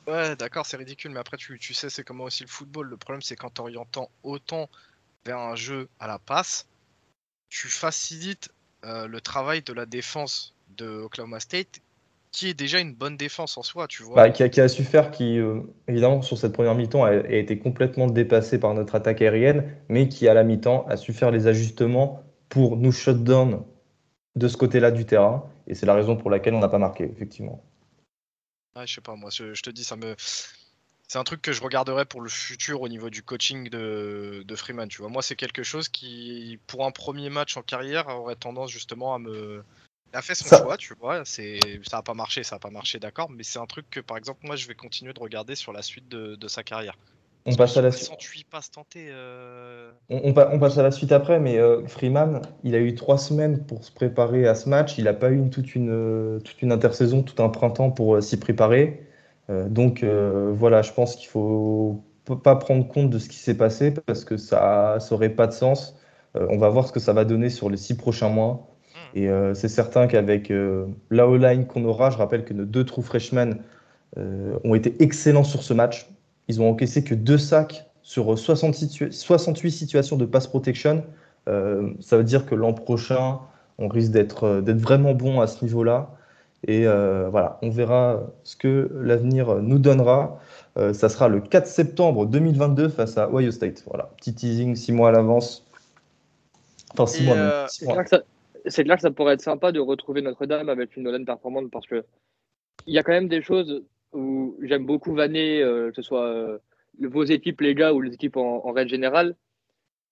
[0.06, 2.88] Ouais, d'accord, c'est ridicule, mais après, tu, tu sais, c'est comment aussi le football.
[2.88, 4.68] Le problème, c'est quand tu orientant autant
[5.24, 6.68] vers un jeu à la passe,
[7.48, 8.50] tu facilites
[8.84, 11.80] euh, le travail de la défense de Oklahoma State,
[12.30, 14.14] qui est déjà une bonne défense en soi, tu vois.
[14.14, 18.06] Bah, qui, a, su faire, qui, euh, évidemment, sur cette première mi-temps, a, été complètement
[18.06, 22.22] dépassé par notre attaque aérienne, mais qui, à la mi-temps, a su faire les ajustements
[22.48, 23.64] pour nous shut down
[24.36, 25.50] de ce côté-là du terrain.
[25.66, 27.64] Et c'est la raison pour laquelle on n'a pas marqué, effectivement
[28.84, 30.14] je sais pas, moi, je, te dis, ça me.
[31.08, 34.88] C'est un truc que je regarderai pour le futur au niveau du coaching de, Freeman.
[34.88, 38.70] Tu vois, moi, c'est quelque chose qui, pour un premier match en carrière, aurait tendance
[38.70, 39.64] justement à me.
[40.12, 41.24] Il a fait son choix, tu vois.
[41.24, 43.30] C'est, ça a pas marché, ça a pas marché, d'accord.
[43.30, 45.82] Mais c'est un truc que, par exemple, moi, je vais continuer de regarder sur la
[45.82, 46.96] suite de sa carrière.
[47.46, 48.10] On passe à la suite.
[48.96, 49.90] Euh.
[50.10, 53.84] On, passe à la suite après, mais euh, Freeman, il a eu trois semaines pour
[53.84, 54.98] se préparer à ce match.
[54.98, 58.38] Il n'a pas eu toute, une, euh, toute une intersaison, tout un printemps pour s'y
[58.38, 59.00] préparer.
[59.48, 62.02] donc voilà, je pense qu'il faut
[62.42, 65.96] pas prendre compte de ce qui s'est passé parce que ça n'aurait pas de sens.
[66.34, 68.66] on va voir ce que ça va donner sur les six prochains mois.
[69.14, 69.18] Hmm.
[69.18, 70.52] Et c'est certain qu'avec
[71.10, 73.62] la O-line qu'on aura, je rappelle que nos deux trous freshmen
[74.16, 76.08] ont été excellents sur ce match.
[76.48, 81.04] Ils ont encaissé que deux sacs sur 68 situations de pass protection.
[81.48, 83.40] Euh, ça veut dire que l'an prochain,
[83.78, 86.10] on risque d'être euh, vraiment bon à ce niveau-là.
[86.66, 90.40] Et euh, voilà, on verra ce que l'avenir nous donnera.
[90.92, 93.84] ça sera le 4 septembre 2022 face à Ohio State.
[93.86, 95.66] Voilà, petit teasing, six mois à l'avance.
[96.92, 97.66] Enfin, six mois.
[98.68, 101.86] C'est clair que ça pourrait être sympa de retrouver Notre-Dame avec une Nolan performante parce
[101.86, 102.04] que
[102.86, 106.26] il y a quand même des choses où j'aime beaucoup vanner, euh, que ce soit
[106.26, 106.58] euh,
[107.00, 109.36] vos équipes, les gars, ou les équipes en, règle générale.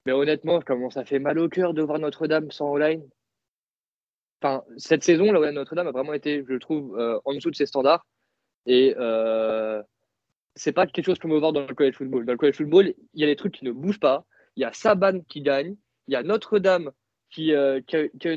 [0.07, 3.09] Mais honnêtement, comment ça fait mal au cœur de voir Notre-Dame sans online.
[4.42, 7.66] Enfin, cette saison, la Notre-Dame a vraiment été, je trouve, euh, en dessous de ses
[7.66, 8.07] standards.
[8.66, 8.95] Et
[10.57, 12.26] c'est pas quelque chose que me voir dans le college football.
[12.26, 14.24] Dans le college football, il y a des trucs qui ne bougent pas.
[14.57, 15.74] il y a Saban qui gagne,
[16.07, 16.92] il y a Notre-Dame
[17.30, 18.32] qui, qui, a, qui, qui a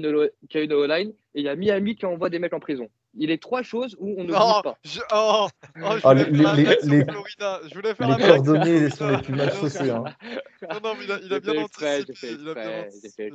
[0.63, 2.89] une O-line, et il y a Miami qui envoie des mecs en prison.
[3.19, 4.77] Il est trois choses où on ne Oh, bouge pas.
[4.83, 6.63] je, oh, oh, je Ah, voulais les- faire un les-
[6.97, 7.59] les- Florida.
[7.67, 9.89] Je voulais faire Les un coordonnées sont les plus mal chaussées.
[9.89, 10.03] Hein.
[10.71, 12.03] Non, non, mais il a, il a J'ai bien anticipé.
[12.07, 13.31] j'ai fait il a bien anticipé.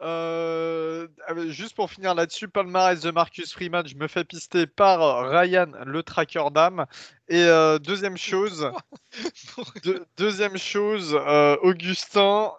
[0.00, 5.28] Euh, ah, juste pour finir là-dessus, palmarès de Marcus Freeman, je me fais pister par
[5.30, 6.86] Ryan, le tracker d'âme.
[7.28, 8.70] Et euh, deuxième chose,
[9.84, 12.52] deux- deuxième chose, euh, Augustin,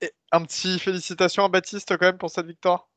[0.00, 2.87] et un petit félicitations à Baptiste quand même pour cette victoire.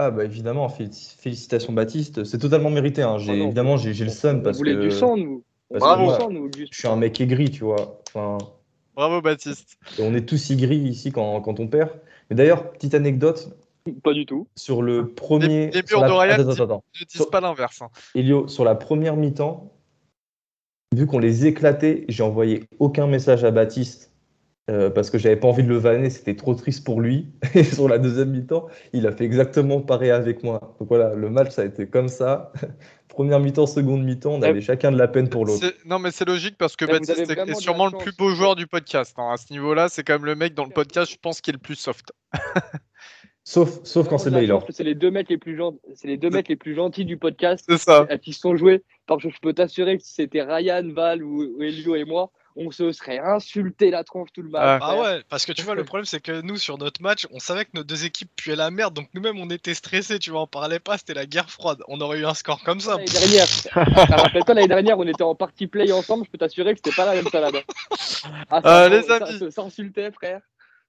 [0.00, 3.02] Ah bah évidemment, félici- félicitations Baptiste, c'est totalement mérité.
[3.02, 3.18] Hein.
[3.18, 5.42] J'ai, Oh évidemment, j'ai, j'ai le seum parce que du sang, nous.
[5.70, 6.72] On parce voulait que du moi, sang, nous, Auguste.
[6.72, 8.00] je suis un mec aigri, tu vois.
[8.14, 8.38] Enfin,
[8.94, 9.76] Bravo Baptiste.
[9.98, 11.90] et on est tous aigris ici quand, quand on perd.
[12.30, 13.56] Mais d'ailleurs, petite anecdote
[14.04, 14.46] Pas du tout.
[14.56, 15.70] sur le premier.
[15.72, 16.84] les murs la- de Ryan, Attends, attends, attends.
[17.00, 17.82] Ne dis Sur- pas l'inverse.
[17.82, 17.88] hein.
[18.14, 19.72] Elio, sur la première mi-temps,
[20.94, 24.07] vu qu'on les éclatait, j'ai envoyé aucun message à Baptiste
[24.70, 27.26] euh, parce que j'avais pas envie de le vanner, c'était trop triste pour lui.
[27.54, 30.74] Et sur la deuxième mi-temps, il a fait exactement pareil avec moi.
[30.78, 32.52] Donc voilà, le match, ça a été comme ça.
[33.08, 35.66] Première mi-temps, seconde mi-temps, on avait chacun de la peine pour l'autre.
[35.86, 38.66] Non mais c'est logique parce que vous Baptiste est- sûrement le plus beau joueur du
[38.68, 39.14] podcast.
[39.18, 39.30] hein.
[39.32, 41.54] À ce niveau-là, c'est quand même le mec dans le podcast, je pense, qui est
[41.54, 42.12] le plus soft.
[43.44, 44.66] Sauf, sauf quand c'est Baylor.
[44.68, 45.78] C'est les deux mecs les plus gentils.
[45.94, 48.06] C'est les deux mecs les plus gentils du podcast C'est ça.
[48.10, 48.82] à qui se sont joués.
[49.06, 52.30] Parce que je peux t'assurer que si c'était Ryan, Val ou, ou Elio et moi,
[52.60, 54.62] on se serait insulté la tronche tout le match.
[54.64, 54.78] Ah.
[54.82, 57.38] Ah ouais, parce que tu vois, le problème c'est que nous sur notre match, on
[57.38, 60.42] savait que nos deux équipes puaient la merde, donc nous-mêmes on était stressés, tu vois,
[60.42, 61.78] on parlait pas, c'était la guerre froide.
[61.88, 62.96] On aurait eu un score comme ça.
[62.96, 63.46] L'année dernière,
[64.18, 66.24] rappelle-toi l'année dernière, on était en party play ensemble.
[66.26, 67.54] Je peux t'assurer que c'était pas la même salade.
[68.50, 69.52] Ah, ça, Euh, les ça- amis.
[69.52, 70.40] s'insultait, frère.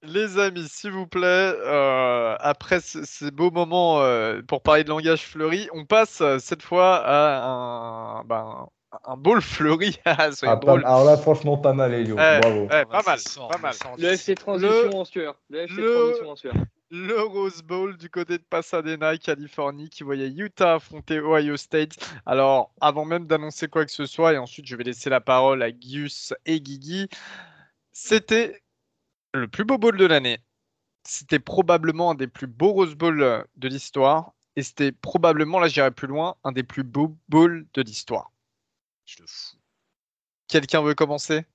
[0.02, 4.90] Les amis, s'il vous plaît, euh, après ce- ces beaux moments euh, pour parler de
[4.90, 8.68] langage fleuri, on passe cette fois à un, ben,
[9.06, 9.98] un ball fleuri.
[10.06, 12.16] Ah, Ah, pas- alors là, franchement, pas mal, Elio.
[12.20, 12.68] Eh, Bravo.
[12.72, 13.74] eh, Ah, pas mal, sort, pas ça mal.
[13.74, 14.06] sort Le.
[14.06, 15.36] FC transition en sueur.
[15.50, 16.54] Le FC le- transition en sueur.
[16.92, 21.98] Le Rose Bowl du côté de Pasadena, Californie, qui voyait Utah affronter Ohio State.
[22.26, 25.62] Alors, avant même d'annoncer quoi que ce soit, et ensuite je vais laisser la parole
[25.62, 27.08] à Gius et Guigui,
[27.92, 28.62] c'était
[29.34, 30.40] le plus beau bowl de l'année.
[31.04, 34.34] C'était probablement un des plus beaux Rose Bowl de l'histoire.
[34.56, 38.32] Et c'était probablement, là j'irai plus loin, un des plus beaux bowls de l'histoire.
[39.18, 39.58] Je fous.
[40.48, 41.46] Quelqu'un veut commencer?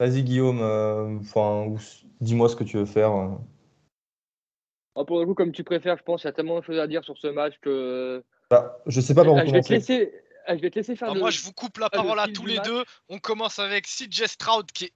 [0.00, 1.74] Vas-y, Guillaume, euh, enfin,
[2.20, 3.12] dis-moi ce que tu veux faire.
[3.12, 3.28] euh.
[4.96, 6.78] Ah, pour le coup, comme tu préfères, je pense qu'il y a tellement de choses
[6.78, 8.24] à dire sur ce match que.
[8.50, 9.74] Bah, je sais pas par où Ah, je, vais te commencer.
[9.98, 10.24] laisser...
[10.46, 12.18] ah, je vais te laisser faire Ah, moi je vous coupe la ah, le parole
[12.18, 12.66] à tous les match.
[12.66, 12.84] deux.
[13.08, 14.92] On commence avec CJ Stroud qui est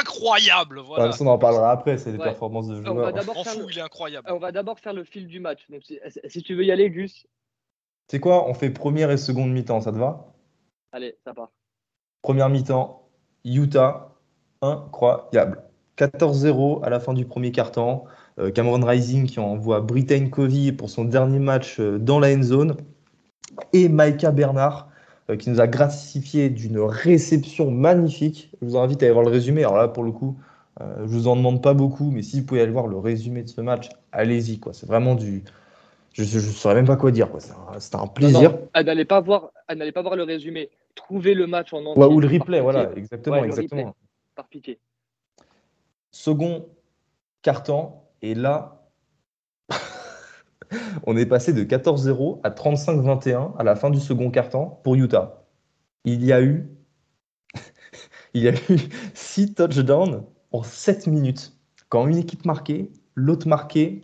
[0.00, 0.78] incroyable.
[0.80, 1.12] Enfin, Voilà.
[1.12, 2.24] ça, on en parlera après, c'est des Ouais.
[2.24, 3.12] performances de on va joueurs.
[3.12, 4.30] d'abord On faire fout, le- il est incroyable.
[4.32, 5.60] on va d'abord faire le fil du match.
[5.70, 7.26] Donc, si, si tu veux y aller, Gus,
[8.08, 10.26] C'est quoi On fait première et seconde mi-temps, ça te va?
[10.92, 11.50] Allez, ça part.
[12.22, 13.08] Première mi-temps,
[13.44, 14.12] Utah,
[14.62, 15.62] incroyable.
[15.96, 18.04] 14-0 à la fin du premier quart-temps.
[18.38, 22.42] Euh, Cameron Rising qui envoie Britain Covey pour son dernier match euh, dans la end
[22.42, 22.76] zone.
[23.72, 24.88] Et Micah Bernard
[25.28, 28.50] euh, qui nous a gratifié d'une réception magnifique.
[28.60, 29.62] Je vous invite à aller voir le résumé.
[29.62, 30.36] Alors là, pour le coup,
[30.80, 33.48] je vous en demande pas beaucoup, mais si vous pouvez aller voir le résumé de
[33.48, 34.60] ce match, allez-y.
[34.60, 34.72] quoi.
[34.72, 35.44] C'est vraiment du.
[36.14, 37.28] Je ne saurais même pas quoi dire.
[37.34, 38.58] un- C'était un, Non, plaisir.
[38.74, 40.70] n'allait pas voir, pas voir le résumé.
[40.94, 42.02] Trouvez le match en entier.
[42.02, 43.80] Ouais, ou le replay, pitié, voilà, exactement, Ouais, exactement.
[43.88, 43.94] replay.
[44.34, 44.78] Par pitié.
[46.10, 46.66] Second
[47.42, 48.82] carton, et là,
[51.06, 55.44] on est passé de 14-0 à 35-21 à la fin du second carton pour Utah.
[56.04, 56.68] Il y a eu,
[58.34, 58.78] il y a eu
[59.14, 61.52] 6 touchdowns en 7 minutes.
[61.88, 64.02] Quand une équipe marquait, l'autre marquait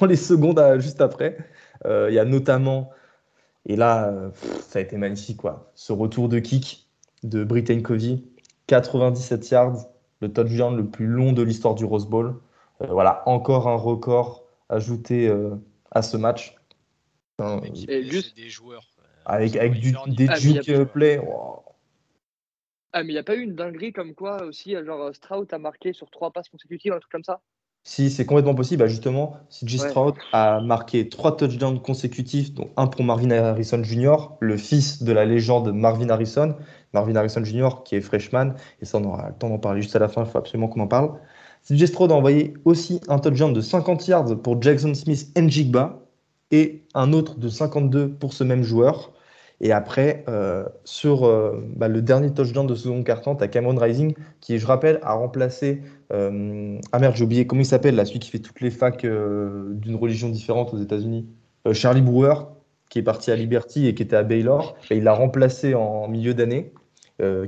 [0.00, 1.36] dans les secondes à- juste après.
[1.84, 2.90] Euh, il y a notamment,
[3.66, 5.70] et là, euh, pff, ça a été magnifique, quoi.
[5.74, 6.88] Ce retour de kick
[7.22, 8.22] de Britain Covey,
[8.66, 9.86] 97 yards,
[10.20, 12.40] le touchdown le plus long de l'histoire du Rose Bowl.
[12.80, 15.54] Euh, voilà, encore un record ajouté euh,
[15.90, 16.56] à ce match.
[17.38, 18.86] Enfin, Et juste- des joueurs.
[19.24, 21.18] avec avec du, des Ah, y a- play.
[21.18, 21.62] wow.
[22.92, 25.58] Ah, mais il n'y a pas eu une dinguerie comme quoi aussi, genre Stroud a
[25.58, 27.40] marqué sur trois passes consécutives, un truc comme ça?
[27.84, 29.88] Si c'est complètement possible, bah justement, CJ Ouais.
[29.88, 35.12] Stroud a marqué trois touchdowns consécutifs, dont un pour Marvin Harrison Jr., le fils de
[35.12, 36.54] la légende Marvin Harrison.
[36.94, 39.96] Marvin Harrison Jr., qui est freshman, et ça, on aura le temps d'en parler juste
[39.96, 41.18] à la fin, il faut absolument qu'on en parle.
[41.68, 45.98] CJ Stroud a envoyé aussi un touchdown de 50 yards pour Jackson Smith Njigba,
[46.52, 49.12] et un autre de 52 pour ce même joueur.
[49.64, 53.76] Et après, euh, sur euh, bah, le dernier touchdown de second carton, tu as Cameron
[53.76, 55.82] Rising, qui, je rappelle, a remplacé.
[56.12, 59.06] euh, ah merde, j'ai oublié comment il s'appelle, là, celui qui fait toutes les facs
[59.06, 61.28] d'une religion différente aux États-Unis.
[61.72, 62.34] Charlie Brewer,
[62.90, 64.76] qui est parti à Liberty et qui était à Baylor.
[64.90, 66.72] Et il l'a remplacé en milieu d'année.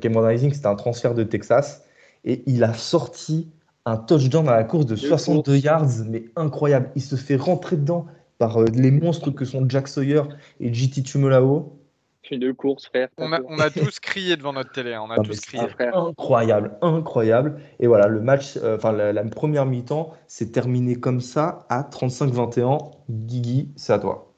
[0.01, 1.85] Cameron Rising, c'était un transfert de Texas.
[2.25, 3.51] et il a sorti
[3.87, 6.91] un touchdown à la course de 62 yards, mais incroyable.
[6.95, 8.07] Il se fait rentrer dedans
[8.39, 10.23] par les monstres que sont Jack Sawyer
[10.61, 11.81] et JT Tumolao.
[12.31, 13.09] Une course, frère.
[13.18, 14.97] On a, on a tous crié devant notre télé.
[14.97, 15.64] On a tous crié.
[15.93, 17.61] Incroyable, incroyable.
[17.81, 22.93] Et voilà, le match, euh, enfin la, première mi-temps, s'est terminé comme ça à 35-21.
[23.11, 24.33] Guigui, c'est à toi.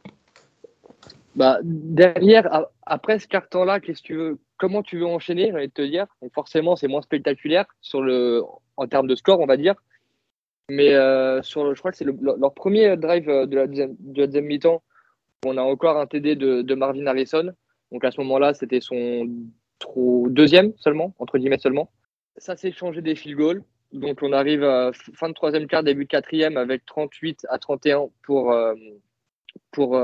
[1.36, 5.68] Bah, derrière, après ce carton-là, qu'est-ce que tu veux Comment tu veux enchaîner, j'ai envie
[5.68, 6.06] de te dire?
[6.32, 8.42] forcément, c'est moins spectaculaire sur le,
[8.78, 9.74] en termes de score, on va dire.
[10.70, 14.82] Mais euh, sur, je crois que c'est leur premier drive euh, de la deuxième, mi-temps.
[15.44, 17.52] On a encore un TD de, Marvin Harrison.
[17.92, 19.28] Donc à ce moment-là, c'était son
[20.28, 21.90] deuxième seulement, entre guillemets seulement.
[22.36, 23.64] Ça s'est changé des field goals.
[23.92, 28.08] Donc on arrive à fin de troisième quart, début de quatrième avec 38 à 31
[28.22, 28.74] pour, euh,
[29.70, 29.98] pour,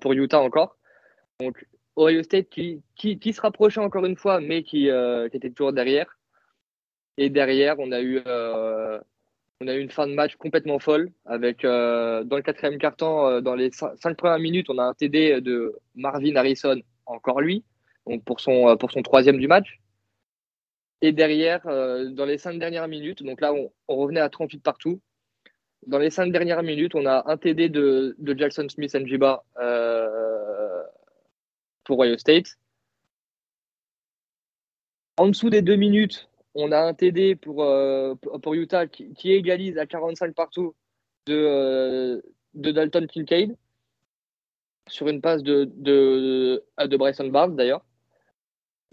[0.00, 0.76] pour Utah encore.
[1.40, 1.66] Donc
[1.96, 4.88] Ohio State qui, qui, se rapprochait encore une fois, mais qui,
[5.30, 6.16] qui était toujours derrière.
[7.18, 8.98] Et derrière, on a eu, euh,
[9.60, 13.28] on a eu une fin de match complètement folle avec euh, dans le quatrième quart-temps,
[13.28, 17.64] euh, dans les cinq, premières minutes, on a un TD de Marvin Harrison, encore lui,
[18.06, 19.80] donc pour son, troisième du match.
[21.02, 25.00] Et derrière, dans les cinq dernières minutes, donc là, on, revenait à 38 partout.
[25.86, 29.44] Dans les cinq dernières minutes, on a un TD de, Jackson Smith Njiba
[31.84, 32.56] pour Ohio State.
[35.18, 39.78] En dessous des deux minutes, on a un TD pour, euh, pour Utah qui, égalise
[39.78, 40.74] à 45 partout
[41.26, 42.20] de, euh,
[42.54, 43.56] de Dalton Kincaid
[44.88, 47.82] sur une passe de, de, de Bryson Barnes d'ailleurs.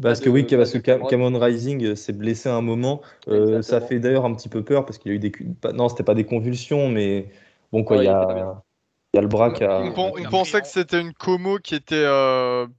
[0.02, 3.02] Parce que oui, parce que Cameron Rising s'est blessé à un moment.
[3.28, 5.32] Euh, ça fait d'ailleurs un petit peu peur parce qu'il a eu des.
[5.74, 7.30] Non, c'était pas des convulsions, mais
[7.72, 8.62] bon, quoi, il y, a...
[9.14, 9.82] y, a le bras qui a.
[9.96, 12.06] On, pensait que c'était une como qui était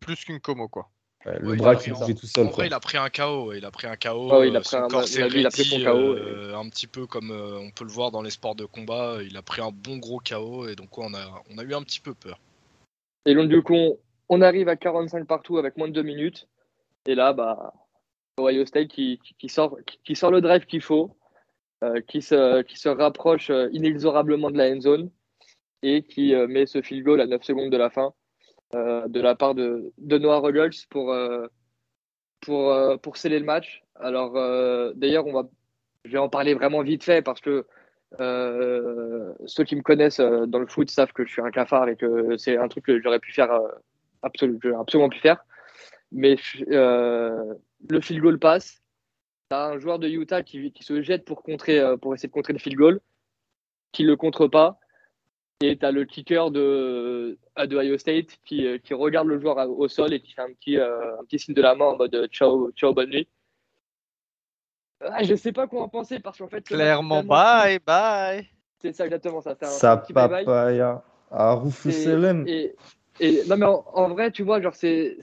[0.00, 0.88] plus qu'une como, quoi
[1.24, 2.46] le bras qui bougeait tout seul.
[2.46, 3.52] En vrai, il a pris un KO.
[3.52, 4.44] Il a pris un KO.
[4.44, 5.88] il a pris un, corps il a pris son KO.
[5.88, 9.18] Euh, un petit peu comme euh, on peut le voir dans les sports de combat.
[9.22, 11.82] Il a pris un bon gros KO et donc on, a, on a eu un
[11.82, 12.38] petit peu peur.
[13.26, 13.98] Et donc du coup,
[14.28, 16.48] on, arrive à 45 partout avec moins de 2 minutes.
[17.06, 17.72] Et là, bah,
[18.38, 19.18] Ohio State qui,
[19.48, 21.16] sort, qui, sort le drive qu'il faut,
[21.82, 25.10] euh, qui, se, qui se rapproche inexorablement de la end zone
[25.82, 28.14] et qui met ce field goal à 9 secondes de la fin.
[28.74, 31.46] Euh, de la part de, de Noah Ruggles pour, euh,
[32.40, 33.84] pour, euh, pour sceller le match.
[33.96, 34.32] Alors,
[34.96, 35.48] d'ailleurs, on va,
[36.04, 37.66] je vais en parler vraiment vite fait parce que
[38.18, 42.36] ceux qui me connaissent dans le foot savent que je suis un cafard et que
[42.36, 43.60] c'est un truc que j'aurais pu faire,
[44.22, 45.44] absolument, absolument pu faire.
[46.12, 46.36] Mais
[46.68, 48.80] le field goal passe.
[49.50, 52.52] Tu as un joueur de Utah qui, se jette pour, contrer, pour essayer de contrer
[52.52, 53.00] le field goal,
[53.92, 54.78] qui le contre pas.
[55.60, 59.88] Et tu as le kicker de, de Ohio State qui, euh, regarde le joueur au
[59.88, 62.14] sol et qui fait un petit, euh, un petit signe de la main en mode
[62.14, 63.28] euh, ciao, ciao bonne nuit.
[65.12, 66.62] Ah, je sais pas quoi en penser parce qu'en fait.
[66.62, 68.48] Clairement, bye, bye.
[68.80, 69.56] C'est ça, exactement ça.
[69.60, 71.90] Un ça papaya à Rufus
[72.46, 72.74] et,
[73.20, 75.16] et, non, mais en, vrai, tu vois, genre, c'est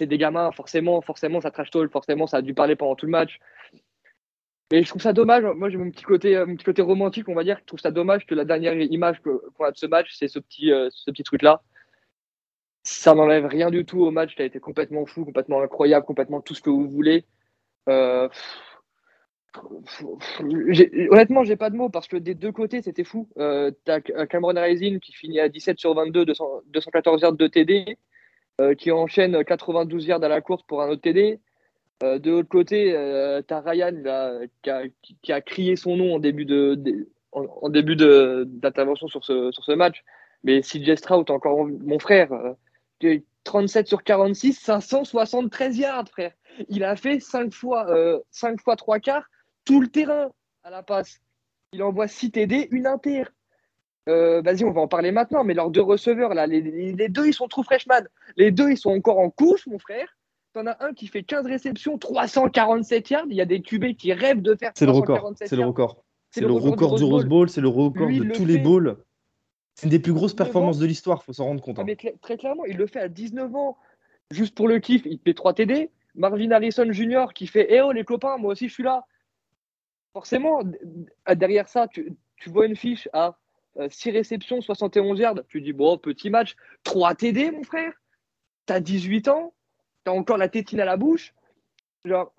[0.00, 3.12] des gamins, forcément, forcément, ça trash talk, forcément, ça a dû parler pendant tout le
[3.12, 3.38] match.
[4.72, 5.42] Et je trouve ça dommage.
[5.42, 7.58] Moi, j'ai mon petit côté, euh, mon petit côté romantique, on va dire.
[7.60, 10.38] Je trouve ça dommage que la dernière image qu'on a de ce match, c'est ce
[10.38, 11.62] petit, euh, ce petit truc-là.
[12.84, 14.36] Ça n'enlève rien du tout au match.
[14.36, 17.24] qui a été complètement fou, complètement incroyable, complètement tout ce que vous voulez.
[17.88, 18.28] Euh,
[21.10, 23.28] honnêtement, j'ai pas de mots parce que des deux côtés, c'était fou.
[23.38, 27.98] Euh, T'as Cameron Rising qui finit à 17 sur 22, 214 yards de TD,
[28.78, 31.40] qui enchaîne 92 yards à la course pour un autre TD.
[32.02, 33.92] Euh, de l'autre côté, euh, tu as Ryan
[35.22, 36.74] qui, a, crié son nom en début de,
[38.46, 40.02] d'intervention sur ce, match.
[40.42, 42.30] Mais CJ Stroud, encore mon frère,
[43.44, 46.32] 37 euh, sur 46, 573 yards, frère.
[46.68, 47.86] Il a fait 5 fois,
[48.30, 49.28] 5 fois 3 quarts,
[49.64, 50.30] tout le terrain
[50.62, 51.20] à la passe.
[51.72, 53.24] Il envoie 6 TD, une inter.
[54.06, 57.32] Vas-y, on va en parler maintenant, mais leurs deux receveurs, là, les, les, deux, ils
[57.32, 58.02] sont trop freshman.
[58.36, 60.08] Les deux, ils sont encore en couche, mon frère.
[60.52, 63.26] T'en as un qui fait 15 réceptions, 347 yards.
[63.30, 65.32] Il y a des QB qui rêvent de faire C'est le record.
[65.36, 66.02] C'est le record.
[66.32, 68.96] C'est le, record du Rose Bowl, c'est le record de tous les bowls.
[69.74, 71.78] C'est une des plus grosses performances de l'histoire, faut s'en rendre compte.
[71.78, 72.10] Ah, hein.
[72.20, 73.78] très clairement, il le fait à 19 ans,
[74.30, 75.02] juste pour le kiff.
[75.06, 75.90] Il fait 3 TD.
[76.14, 77.26] Marvin Harrison Jr.
[77.34, 79.06] qui fait Eh oh les copains, moi aussi je suis là.
[80.12, 80.62] Forcément,
[81.34, 83.38] derrière ça, tu, vois une fiche à
[83.88, 85.44] 6 euh, réceptions, 71 yards.
[85.48, 87.92] Tu dis Bon, petit match, 3 TD, mon frère.
[88.66, 89.54] T'as 18 ans
[90.04, 91.34] t'as encore la tétine à la bouche.
[92.04, 92.32] Genre,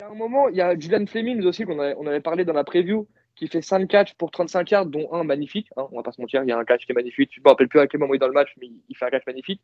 [0.00, 2.52] a un moment, il y a Julian Fleming aussi, qu'on avait, on avait parlé dans
[2.52, 5.68] la preview, qui fait 5 catchs pour 35 yards, dont un magnifique.
[5.76, 7.30] Hein, on va pas se mentir, il y a un catch qui est magnifique.
[7.34, 8.96] Je ne me rappelle plus à quel moment il est dans le match, mais il
[8.96, 9.62] fait un catch magnifique.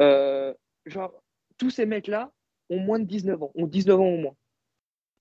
[0.00, 0.52] Euh,
[0.86, 1.12] genre,
[1.56, 2.30] tous ces mecs-là
[2.70, 4.34] ont moins de 19 ans, ont 19 ans au moins.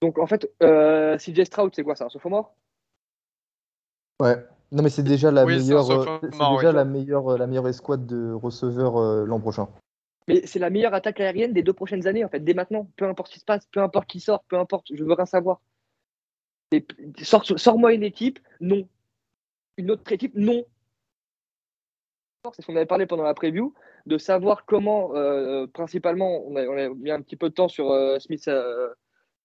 [0.02, 2.54] Donc en fait, euh, CJ Stroud, c'est quoi C'est un sophomore?
[4.22, 4.36] Ouais.
[4.72, 7.68] Non, mais c'est déjà la Oui, meilleure, euh, c'est déjà la meilleure, euh, la meilleure
[7.68, 9.70] escouade de receveurs euh, l'an prochain.
[10.28, 12.88] Mais c'est la meilleure attaque aérienne des deux prochaines années, en fait, dès maintenant.
[12.98, 15.26] Peu importe ce qui se passe, peu importe qui sort, peu importe, je veux rien
[15.26, 15.62] savoir.
[16.74, 16.86] Et
[17.24, 18.88] sors- Sors-moi une équipe, non.
[19.78, 20.66] Une autre équipe, non.
[22.54, 23.74] C'est ce qu'on avait parlé pendant la preview,
[24.06, 27.68] de savoir comment, euh, principalement, on a, on a mis un petit peu de temps
[27.70, 28.94] sur euh, Smith, euh,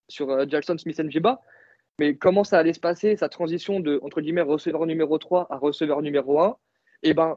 [0.08, 1.40] sur euh, Jackson Smith Njiba,
[1.98, 5.56] mais comment ça allait se passer, sa transition de, entre guillemets, receveur numéro 3 à
[5.56, 6.56] receveur numéro 1.
[7.02, 7.36] Et ben,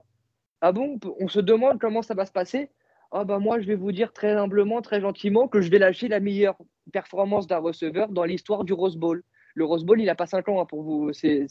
[0.62, 2.70] ah bon, on se demande comment ça va se passer.
[3.12, 6.08] Ah ben moi, je vais vous dire très humblement, très gentiment, que je vais lâcher
[6.08, 6.58] la meilleure
[6.92, 9.24] performance d'un receveur dans l'histoire du Rose Bowl.
[9.54, 11.48] Le Rose Bowl, il n'a pas 5 ans hein, pour vous, c'est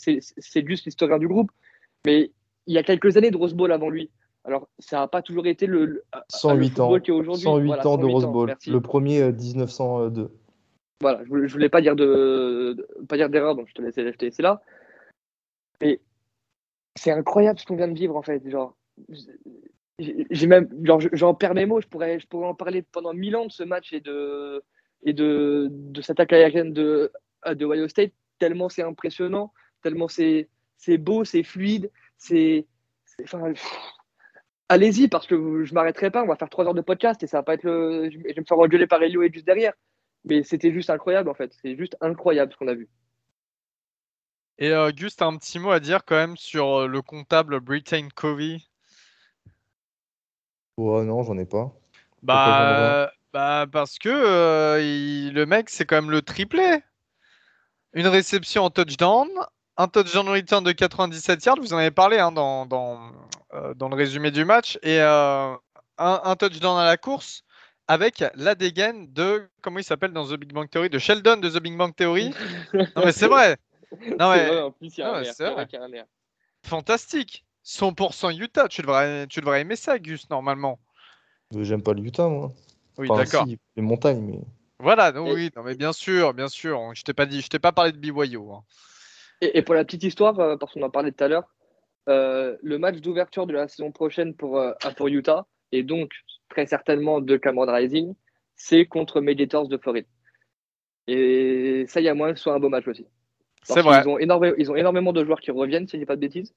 [0.67, 1.51] juste l'historien du groupe.
[2.05, 2.33] Mais
[2.67, 4.11] il y a quelques années de Rose Bowl avant lui.
[4.45, 6.85] Alors, ça n'a pas toujours été le, le, le 108 ans.
[6.85, 7.45] football qui est aujourd'hui.
[7.45, 8.57] 108 Voilà, ans de 108 Rose Bowl.
[8.67, 10.31] Le premier euh, 1902.
[11.01, 14.11] Voilà, je voulais, voulais pas dire de, pas dire d'erreur, donc je te laisse, je
[14.11, 14.63] te là.
[15.81, 16.01] Mais
[16.95, 18.49] c'est incroyable ce qu'on vient de vivre en fait.
[18.49, 18.77] Genre,
[19.99, 21.81] j'ai même, genre, je- j'en perds mes mots.
[21.81, 24.63] Je pourrais, je pourrais en parler pendant mille ans de ce match et de
[25.03, 27.13] et de, de cette attaque aérienne de
[27.47, 28.13] de Ohio State.
[28.39, 32.67] Tellement c'est impressionnant, tellement c'est c'est beau, c'est fluide, c'est,
[34.69, 36.23] allez-y parce que je m'arrêterai pas.
[36.23, 38.35] On va faire trois heures de podcast et ça va pas être le, je vais
[38.37, 39.73] me faire engueuler par Elio et juste derrière.
[40.25, 41.55] Mais c'était juste incroyable en fait.
[41.63, 42.89] C'est juste incroyable ce qu'on a vu.
[44.59, 48.09] Et euh, Gus, un petit mot à dire quand même sur euh, le comptable Britain
[48.17, 48.63] Covey?
[50.77, 51.73] Ouais, non, j'en ai pas.
[52.23, 56.81] Bah, bah parce que euh, il- le mec, c'est quand même le triplé.
[57.93, 59.29] Une réception en touchdown,
[59.77, 63.13] un touchdown return de 97 yards, vous en avez parlé hein, dans, dans,
[63.55, 65.55] euh, dans le résumé du match, et euh,
[65.99, 67.44] un, un touchdown à la course
[67.89, 71.49] avec la dégaine de, comment il s'appelle dans The Big Bang Theory, de Sheldon de
[71.51, 72.31] The Big Bang Theory.
[72.97, 73.57] Non mais c'est vrai,
[74.19, 75.53] Non, mais- vrai, en plus, il y a non, un mais air, vrai.
[75.55, 76.05] vrai y a un air.
[76.65, 77.45] fantastique.
[77.63, 80.79] 100% Utah, tu devrais, tu devrais aimer ça, Gus, normalement.
[81.57, 82.53] J'aime pas le Utah, moi.
[82.99, 83.47] Oui, Enfin, d'accord.
[83.47, 84.41] si, les montagnes, mais.
[84.79, 86.79] Voilà, non, Et- oui, non, mais bien sûr, bien sûr.
[86.95, 88.53] Je t'ai pas dit, je t'ai pas parlé de BYO.
[88.53, 88.65] hein.
[89.41, 91.49] Et, et pour la petite histoire, euh, parce qu'on en parlait tout à l'heure,
[92.09, 96.13] euh, le match d'ouverture de la saison prochaine pour, euh, pour Utah, et donc
[96.49, 98.15] très certainement de Cameron Rising,
[98.55, 100.07] c'est contre Mediators de Floride.
[101.09, 103.07] Et ça, il y a moyen que ce soit un beau match aussi.
[103.65, 104.01] C'est vrai.
[104.03, 106.21] qu'ils ont, énorme- ils ont énormément de joueurs qui reviennent, si je dis pas de
[106.21, 106.55] bêtises.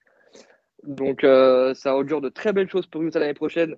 [0.84, 3.76] Donc euh, ça augure de très belles choses pour Utah l'année prochaine.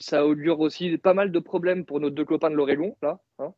[0.00, 3.20] Ça augure aussi pas mal de problèmes pour nos deux copains de l'Oregon, là.
[3.38, 3.54] hein.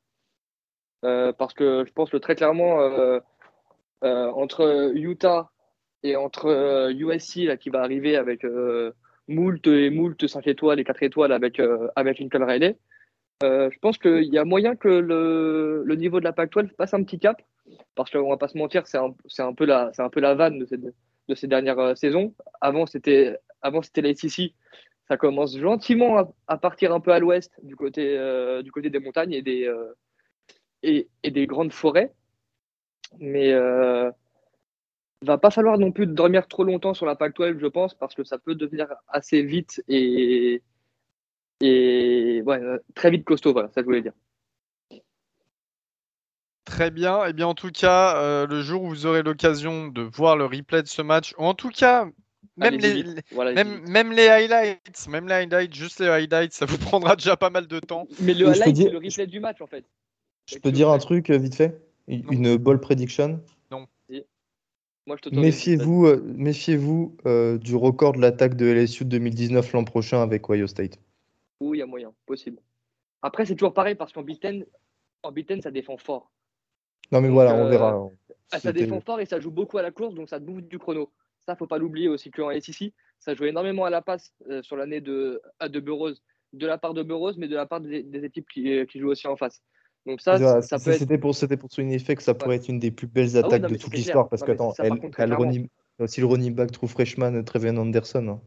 [1.04, 3.20] Euh, parce que je pense que très clairement, euh,
[4.02, 5.50] entre Utah
[6.02, 8.44] et entre USC, là, qui va arriver avec
[9.30, 12.76] moult et moult 5 étoiles et 4 étoiles avec, euh, avec Lincoln Riley,
[13.42, 16.92] euh, je pense qu'il y a moyen que le, le niveau de la Pac-12 passe
[16.92, 17.40] un petit cap
[17.94, 20.58] parce qu'on va pas se mentir, c'est un, un peu la, un peu la vanne
[20.58, 22.34] de ces, de ces dernières euh, saisons.
[22.60, 24.54] Avant, c'était, la SEC.
[25.08, 29.00] Ça commence gentiment à, partir un peu à l'ouest, du côté, euh, du côté des
[29.00, 29.68] montagnes et des,
[30.84, 32.12] et, des grandes forêts.
[33.18, 33.52] Mais
[35.22, 38.24] va pas falloir non plus dormir trop longtemps sur la Pac-12, je pense, parce que
[38.24, 40.62] ça peut devenir assez vite et,
[41.60, 43.52] et ouais, euh, très vite costaud.
[43.52, 44.12] Voilà, ça je voulais dire.
[46.64, 47.24] Très bien.
[47.26, 50.44] Et bien, en tout cas, euh, le jour où vous aurez l'occasion de voir le
[50.46, 52.06] replay de ce match, ou en tout cas,
[52.56, 53.06] même les, vite.
[53.08, 57.16] les- Voilà, même, même les highlights, même les highlights, juste les highlights, ça vous prendra
[57.16, 58.06] déjà pas mal de temps.
[58.20, 59.84] Mais le highlight, dire- c'est le replay du match en fait.
[60.46, 62.32] Je peux dire un truc euh, vite fait Une Non.
[62.32, 63.40] une ball prediction.
[65.32, 70.48] Méfiez-vous euh, méfiez-vous euh, du record de l'attaque de LSU de 2019 l'an prochain avec
[70.48, 70.98] Ohio State.
[71.60, 72.58] Oui, il y a moyen, possible.
[73.22, 74.64] Après, c'est toujours pareil parce qu'en Big Ten,
[75.22, 76.30] en Big Ten, ça défend fort.
[77.12, 78.08] Non mais Donc, voilà, on euh, verra.
[78.52, 80.78] Ah, ça défend fort et ça joue beaucoup à la course, donc ça bouffe du
[80.78, 81.12] chrono.
[81.46, 85.00] Ça, faut pas l'oublier aussi qu'en SEC, ça joue énormément à la passe sur l'année
[85.00, 86.16] de, à de Burroughs,
[86.52, 89.10] de la part de Burroughs, mais de la part des, des équipes qui, qui jouent
[89.10, 89.62] aussi en face.
[90.06, 90.98] Donc ça, ça peut être.
[90.98, 93.44] C'était pour, pour souligner fait que ça pourrait être une des plus belles Ah oui,
[93.46, 94.28] attaques non, de toute l'histoire.
[94.28, 98.26] Parce que, attends, elle, contre, elle running- aussi le running back true freshman Trevian Anderson.
[98.28, 98.40] hein.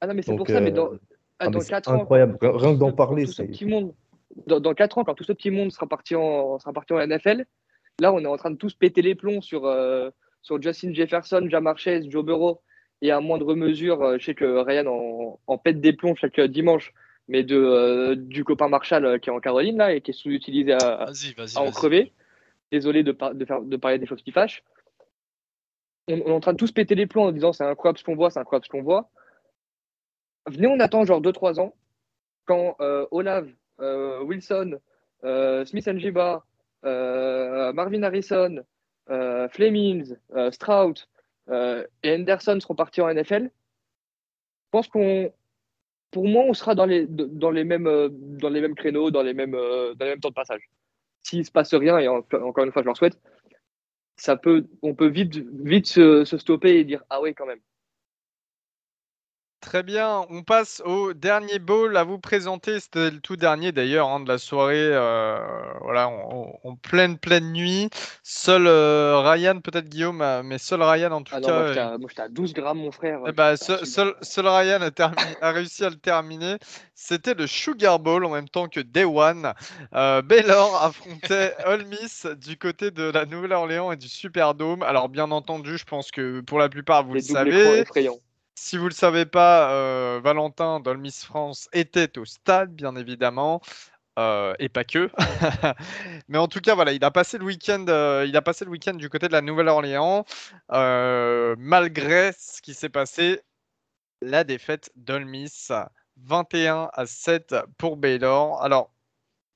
[0.00, 1.94] Ah non, mais c'est pour ça, mais euh, dans, ah, ah, dans 4 ans.
[2.02, 2.36] incroyable.
[2.42, 3.94] Rien que d'en parler, tout ce c'est- petit monde,
[4.46, 7.00] dans, dans 4 ans, quand tout ce petit monde sera parti en, sera parti en
[7.00, 7.46] NFL,
[8.00, 10.10] là, on est en train de tous péter les plombs sur, euh,
[10.42, 12.60] sur Justin Jefferson, Jamar Chase, Joe Burrow,
[13.00, 16.38] et à moindre mesure, euh, je sais que Ryan en, en pète des plombs chaque
[16.38, 16.92] euh, dimanche,
[17.28, 20.14] mais de, euh, du copain Marshall euh, qui est en Caroline, là, et qui est
[20.14, 21.56] sous-utilisé à, Vas-y, vas-y.
[21.56, 22.12] à en crever.
[22.72, 24.64] Désolé de, par- de, faire, de parler des choses qui fâchent.
[26.08, 28.04] On, on est en train de tous péter les plombs en disant c'est incroyable ce
[28.04, 29.10] qu'on voit, c'est incroyable ce qu'on voit.
[30.46, 31.74] Venez, on attend genre 2-3 ans
[32.46, 33.46] quand euh, Olav,
[33.80, 34.78] euh, Wilson,
[35.66, 36.44] Smith Njiba,
[36.82, 38.64] Marvin Harrison,
[39.06, 40.14] Flemings,
[40.50, 40.94] Strout
[41.50, 43.44] et Henderson seront partis en NFL,
[44.68, 45.32] je pense qu'on,
[46.10, 49.34] pour moi, on sera dans les, dans les, mêmes, dans les mêmes créneaux, dans les
[49.34, 50.62] mêmes, dans les mêmes temps de passage.
[51.22, 53.18] S'il ne se passe rien, et encore une fois, je leur souhaite,
[54.16, 57.60] ça peut, on peut vite, vite se, se stopper et dire Ah oui, quand même.
[59.68, 62.80] Très bien, on passe au dernier bowl à vous présenter.
[62.80, 64.78] C'était le tout dernier d'ailleurs hein, de la soirée.
[64.80, 65.38] Euh,
[65.82, 67.90] voilà, en, pleine pleine nuit.
[68.22, 71.98] Seul euh, Ryan, peut-être Guillaume, euh, mais seul Ryan en tout ah cas.
[71.98, 73.20] moi j'étais à 12 grammes, mon frère.
[73.26, 75.12] Eh bah, seul, Ryan a,
[75.42, 76.56] a, réussi à le terminer.
[76.94, 79.52] C'était le Sugar Bowl en même temps que Day One.
[79.92, 84.82] Baylor affrontait Ole Miss du côté de la Nouvelle-Orléans et du Superdome.
[84.82, 87.84] Alors bien entendu, je pense que pour la plupart vous le savez.
[88.60, 93.62] Si vous ne le savez pas, euh, Valentin Dolmis France était au stade, bien évidemment.
[94.18, 95.10] Euh, et pas que.
[96.28, 98.70] Mais en tout cas, voilà, il a passé le week-end, euh, il a passé le
[98.72, 100.24] week-end du côté de la Nouvelle-Orléans,
[100.70, 103.40] malgré ce qui s'est passé,
[104.22, 105.68] la défaite d'Olmis,
[106.16, 108.60] 21 à 7 pour Baylor.
[108.60, 108.90] Alors,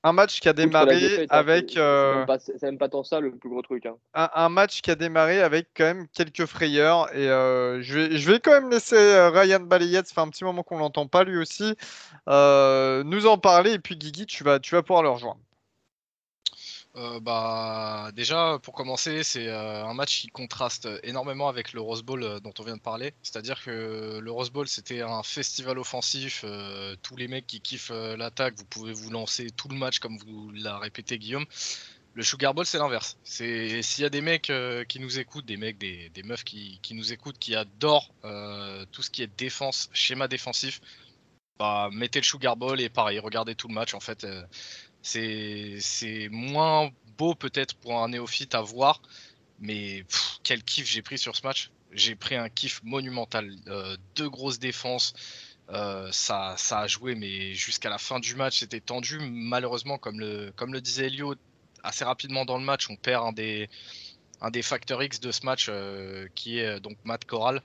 [0.03, 1.77] un match qui a démarré avec.
[1.77, 3.85] Euh, c'est même, pas tant ça le plus gros truc.
[3.85, 3.95] Hein.
[4.13, 7.09] Un, match qui a démarré avec quand même quelques frayeurs.
[7.15, 10.29] Et euh, je, vais, je vais quand même laisser euh, Ryan Balayette, ça fait un
[10.29, 11.75] petit moment qu'on l'entend pas lui aussi,
[12.27, 13.71] nous en parler.
[13.71, 15.39] Et puis Guigui, tu vas, tu vas pouvoir le rejoindre.
[16.95, 22.03] Euh, bah, déjà, pour commencer, c'est euh, un match qui contraste énormément avec le Rose
[22.03, 23.13] Bowl euh, dont on vient de parler.
[23.23, 26.45] C'est-à-dire que le Rose Bowl, c'était un festival offensif.
[27.01, 30.51] tous les mecs qui kiffent l'attaque, vous pouvez vous lancer tout le match comme vous
[30.51, 31.45] l'a répété Guillaume.
[32.15, 33.17] Le Sugar Bowl, c'est l'inverse.
[33.23, 34.51] C'est s'il y a des mecs
[34.87, 38.13] qui nous écoutent, des mecs, des, meufs qui, nous écoutent, qui adorent
[38.91, 40.79] tout ce qui est défense, schéma défensif,
[41.57, 43.93] bah, mettez le Sugar Bowl et pareil, regardez tout le match.
[43.95, 44.27] En fait,
[45.03, 49.01] c'est moins beau peut-être pour un néophyte à voir,
[49.59, 50.05] mais
[50.43, 51.71] quel kiff j'ai pris sur ce match.
[51.91, 53.51] J'ai pris un kiff monumental.
[53.67, 55.13] Euh, deux grosses défenses.
[55.69, 59.19] Euh, ça, ça a joué, mais jusqu'à la fin du match, c'était tendu.
[59.19, 61.35] Malheureusement, comme le, comme le disait Elio,
[61.83, 63.69] assez rapidement dans le match, on perd un des,
[64.41, 67.61] un des facteurs X de ce match, euh, qui est donc Matt Corral.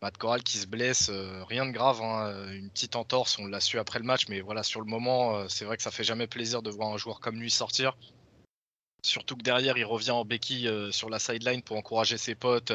[0.00, 3.46] Matt Corral qui se blesse, euh, rien de grave, hein, euh, une petite entorse, on
[3.46, 5.90] l'a su après le match, mais voilà, sur le moment, euh, c'est vrai que ça
[5.90, 7.96] fait jamais plaisir de voir un joueur comme lui sortir.
[9.04, 12.72] Surtout que derrière, il revient en béquille sur la sideline pour encourager ses potes,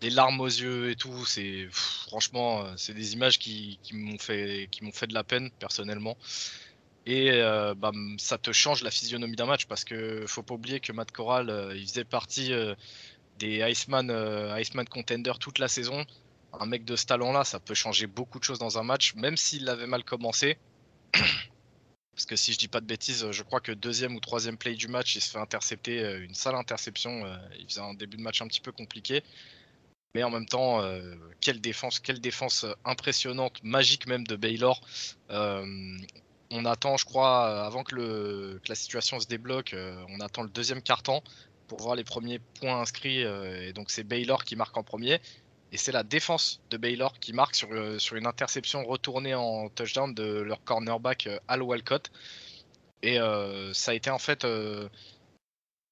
[0.00, 1.24] des larmes aux yeux et tout.
[1.70, 6.16] Franchement, c'est des images qui, m'ont fait, de la peine personnellement.
[7.06, 7.40] Et
[8.18, 11.72] ça te change la physionomie d'un match parce que faut pas oublier que Matt Corral,
[11.76, 12.52] il faisait partie
[13.38, 14.10] des Iceman,
[14.58, 14.86] Iceman
[15.38, 16.04] toute la saison
[16.60, 19.36] un mec de ce talent-là, ça peut changer beaucoup de choses dans un match, même
[19.36, 20.58] s'il avait mal commencé.
[22.14, 24.74] Parce que si je dis pas de bêtises, je crois que deuxième ou troisième play
[24.74, 27.24] du match, il se fait intercepter euh, une sale interception.
[27.26, 29.22] Euh, il faisait un début de match un petit peu compliqué.
[30.14, 32.00] Mais en même temps, euh, quelle défense,
[32.84, 34.80] impressionnante, magique même de Baylor.
[35.30, 39.74] on attend, je crois, avant que, la situation se débloque,
[40.08, 41.24] on attend le deuxième quart-temps
[41.66, 43.22] pour voir les premiers points inscrits.
[43.22, 45.20] et donc c'est Baylor qui marque en premier.
[45.74, 49.68] Et c'est la défense de Baylor qui marque sur, euh, sur une interception retournée en
[49.68, 52.12] touchdown de leur cornerback euh, Al Walcott.
[53.02, 54.46] Et euh, ça a été en fait.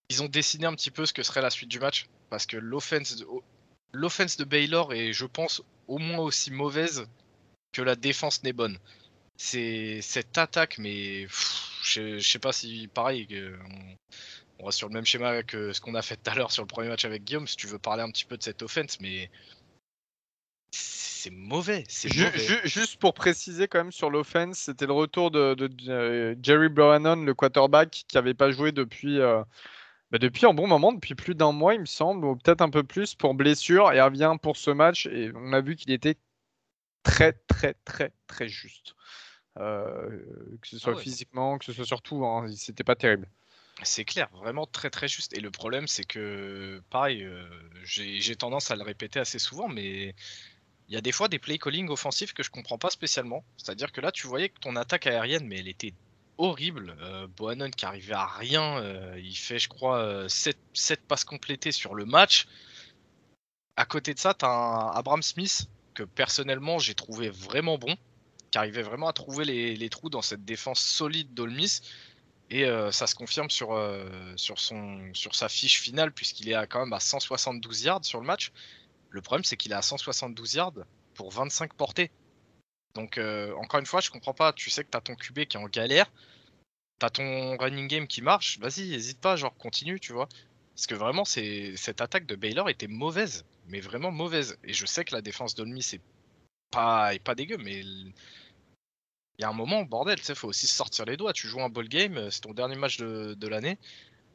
[0.09, 2.07] ils ont dessiné un petit peu ce que serait la suite du match.
[2.31, 7.09] Parce que l'offense de, de Baylor est, je pense, au moins aussi mauvaise
[7.73, 8.79] que la défense n'est bonne.
[9.37, 11.27] C'est cette attaque, mais
[11.83, 13.27] je, sais pas si pareil.
[13.65, 13.97] On,
[14.61, 16.63] on va sur le même schéma que ce qu'on a fait tout à l'heure sur
[16.63, 19.01] le premier match avec Guillaume, si tu veux parler un petit peu de cette offense,
[19.01, 19.29] mais
[21.23, 21.85] c'est mauvais.
[21.89, 22.11] C'est
[22.65, 25.57] juste pour préciser quand même sur l'offense, c'était le retour de,
[25.89, 29.43] euh, Jerry Browanon, le quarterback, qui n'avait pas joué depuis, euh,
[30.11, 32.71] bah, depuis un bon moment, depuis plus d'un mois, il me semble, ou peut-être un
[32.71, 35.07] peu plus pour blessure, et revient pour ce match.
[35.07, 36.17] Et on a vu qu'il était
[37.05, 38.97] très, très, très, très juste.
[39.59, 40.25] Euh,
[40.61, 43.29] que ce soit ah physiquement, que ce soit surtout, hein, c'était pas terrible.
[43.85, 45.37] C'est clair, vraiment très très juste.
[45.37, 47.29] Et le problème, c'est que, pareil,
[47.85, 50.15] j'ai tendance à le répéter assez souvent, mais
[50.93, 53.47] il y a des fois des play calling offensifs que je comprends pas spécialement.
[53.57, 55.95] C'est-à-dire que là, tu voyais que ton attaque aérienne, mais elle était
[56.37, 56.95] horrible.
[57.01, 61.73] Euh, Bohannon qui arrivait à rien, euh, il fait, je crois, 7, euh, passes complétées
[61.73, 62.47] sur le match.
[63.79, 67.97] À côté de ça, tu as un Abraham Smith que personnellement j'ai trouvé vraiment bon,
[68.51, 71.81] qui arrivait vraiment à trouver les, trous dans cette défense solide d'Olmis.
[72.51, 73.69] Et ça se confirme sur,
[74.37, 78.21] sur, son, sur sa fiche finale, puisqu'il est à, quand même à 172 yards sur
[78.21, 78.53] le match.
[79.13, 80.73] Le problème, c'est qu'il est à 172 yards
[81.15, 82.11] pour 25 portées.
[82.95, 84.53] Donc, euh, encore une fois, je comprends pas.
[84.53, 86.11] Tu sais que tu as ton QB qui est en galère.
[86.99, 90.29] t'as ton running game qui marche, vas-y, n'hésite pas, genre continue, tu vois.
[90.75, 94.57] Parce que vraiment, cette attaque de Baylor était mauvaise, mais vraiment mauvaise.
[94.65, 96.01] Et je sais que la défense d'Olmi c'est
[96.71, 101.05] pas, pas dégueu, mais il y a un moment, bordel, tu sais, faut aussi sortir
[101.05, 101.33] les doigts.
[101.33, 103.79] Tu joues un ball game, c'est ton dernier match de, l'année.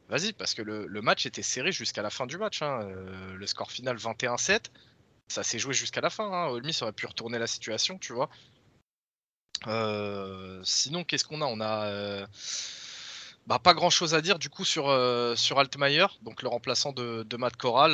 [0.08, 2.62] Vas-y, parce que le, match était serré jusqu'à la fin du match.
[2.62, 2.80] Hein.
[2.82, 4.66] Euh, le score final 21-7,
[5.28, 6.24] ça s'est joué jusqu'à la fin.
[6.32, 6.46] Hein.
[6.48, 8.30] Olmi aurait pu retourner la situation, tu vois.
[9.66, 11.46] Euh, sinon, qu'est-ce qu'on a?
[11.46, 12.26] On a euh,
[13.46, 14.84] bah, pas grand chose à dire du coup sur,
[15.36, 17.92] sur Altmaier, donc le remplaçant de, Matt Corral.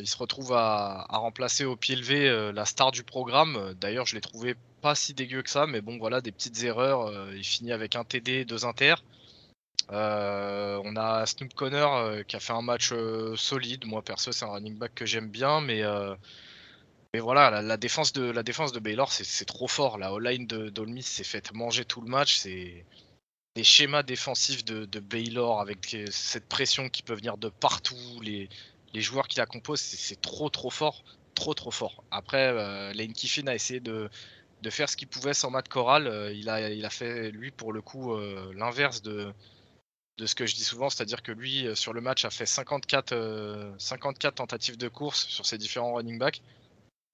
[0.00, 3.74] il se retrouve à, remplacer au pied levé la star du programme.
[3.80, 7.12] D'ailleurs, je l'ai trouvé pas si dégueu que ça, mais bon, voilà, des petites erreurs.
[7.34, 8.94] il finit avec un TD, deux inter.
[9.90, 12.92] On a Snoop Connor qui a fait un match
[13.36, 13.86] solide.
[13.86, 15.82] Moi, perso, c'est un running back que j'aime bien, mais
[17.14, 19.98] mais voilà, la, défense de la défense de Baylor, c'est trop fort.
[19.98, 22.38] La O-line de Dolmis s'est fait manger tout le match.
[22.38, 22.84] C'est
[23.54, 28.48] les schémas défensifs de, Baylor avec cette pression qui peut venir de partout, les,
[28.94, 31.04] joueurs qui la composent, c'est trop trop fort,
[31.36, 32.02] trop trop fort.
[32.10, 34.10] Après, euh, Lane Kiffin a essayé de,
[34.70, 36.08] faire ce qu'il pouvait sans Matt Corral.
[36.08, 39.32] Euh, il, a, il a fait lui pour le coup euh, l'inverse de,
[40.18, 43.74] de ce que je dis souvent, c'est-à-dire que lui sur le match a fait 54,
[43.78, 46.40] 54 tentatives de course sur ses différents running backs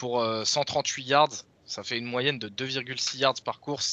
[0.01, 1.45] pour 138 euh, yards.
[1.67, 3.87] Ça fait une moyenne de 2,6 yards par course.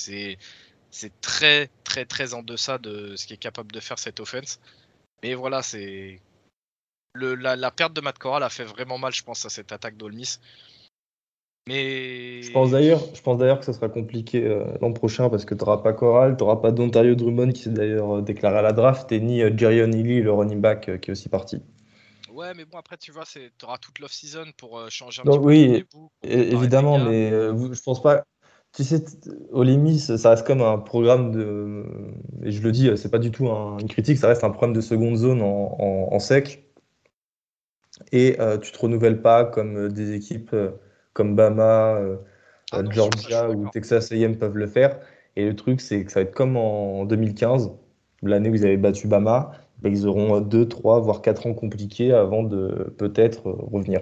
[0.90, 4.60] C'est, très, très, très en deçà de ce qui est capable de faire cette offense.
[5.22, 6.20] Mais voilà, c'est.
[7.14, 10.40] La, perte de Matt Corral a fait vraiment mal, je pense, à cette attaque d'Olmis.
[11.68, 12.42] Mais...
[12.42, 15.54] Je pense d'ailleurs, je pense d'ailleurs que ça sera compliqué euh, l'an prochain parce que
[15.54, 18.62] tu n'auras pas Corral, tu n'auras pas d'Ontario Drummond qui s'est d'ailleurs euh, déclaré à
[18.62, 21.62] la draft et ni Jerry O'Neilly, le running back, qui est aussi parti.
[22.38, 25.40] Ouais, mais bon, après, tu vois, tu auras toute l'off-season pour euh, changer un petit
[25.40, 25.98] oui, peu.
[25.98, 28.26] Oui, évidemment, mais euh, je pense pas.
[28.74, 29.04] Tu sais,
[29.52, 31.84] Olimis, ça reste comme un programme de.
[32.44, 34.82] Et je le dis, c'est pas du tout une critique, ça reste un programme de
[34.82, 36.70] seconde zone en, sec.
[38.12, 40.56] Et euh, tu te renouvelles pas comme des équipes
[41.18, 42.00] comme Bama,
[42.72, 45.00] ah Georgia ou Texas AM peuvent le faire.
[45.36, 47.72] Et le truc, c'est que ça va être comme en 2015,
[48.24, 49.52] l'année où ils avaient battu Bama
[49.86, 54.02] ils auront 2, 3, voire 4 ans compliqués avant de peut-être revenir.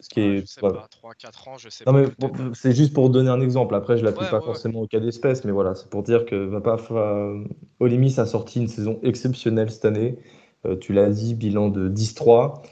[0.00, 2.04] Ce qui est, je sais pas, 3, 4 ans, je sais non, Mais
[2.52, 3.74] c'est juste pour donner un exemple.
[3.74, 6.36] Après, je ne l'applique pas forcément au cas d'espèce, mais voilà, c'est pour dire que
[6.36, 7.42] Vapaf euh,
[7.80, 10.18] Olimis a sorti une saison exceptionnelle cette année.
[10.66, 12.62] Euh, tu l'as dit, bilan de 10-3,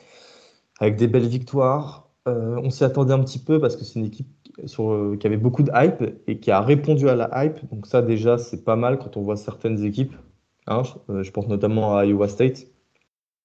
[0.81, 2.04] avec des belles victoires.
[2.27, 4.29] Euh, on s'y attendait un petit peu parce que c'est une équipe
[4.67, 7.69] sur, qui avait beaucoup de hype et qui a répondu à la hype.
[7.71, 10.15] Donc ça, déjà, c'est pas mal quand on voit certaines équipes.
[10.67, 12.67] Hein, euh, je pense notamment à Iowa State.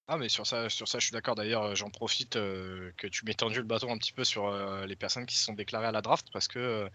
[0.07, 1.35] Ah mais sur ça, sur ça je suis d'accord.
[1.35, 4.51] D'ailleurs, euh, j'en profite euh, que tu m'aies tendu le bâton un petit peu sur
[4.87, 6.89] les personnes qui se sont déclarées à la draft parce que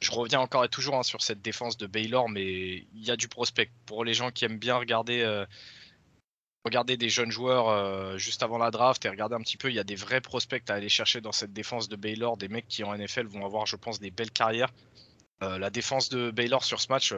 [0.00, 3.16] je reviens encore et toujours hein, sur cette défense de Baylor, mais il y a
[3.16, 5.44] du prospect pour les gens qui aiment bien regarder,
[6.64, 9.68] regarder des jeunes joueurs juste avant la draft et regarder un petit peu.
[9.68, 12.48] Il y a des vrais prospects à aller chercher dans cette défense de Baylor, des
[12.48, 14.72] mecs qui en NFL vont avoir, je pense, des belles carrières.
[15.40, 17.12] la défense de Baylor sur ce match,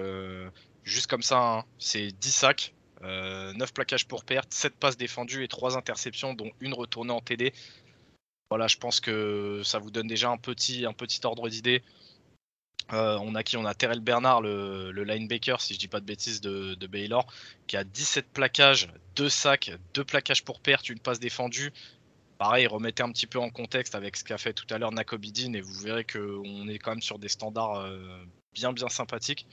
[0.86, 1.64] Juste comme ça, hein.
[1.78, 6.52] c'est 10 sacs, 9 euh, plaquages pour perte, 7 passes défendues et 3 interceptions, dont
[6.60, 7.52] une retournée en TD.
[8.50, 11.82] Voilà, je pense que ça vous donne déjà un petit, un petit ordre d'idée.
[12.92, 13.56] Euh, on a qui?
[13.56, 17.26] On a Terrell Bernard, le, linebacker, si je dis pas de bêtises, de, Baylor,
[17.66, 21.72] qui a 17 plaquages, 2 sacs, 2 plaquages pour perte, une passe défendue.
[22.38, 25.54] Pareil, remettez un petit peu en contexte avec ce qu'a fait tout à l'heure Nakobidin
[25.54, 29.46] et vous verrez qu'on est quand même sur des standards euh, bien bien sympathiques.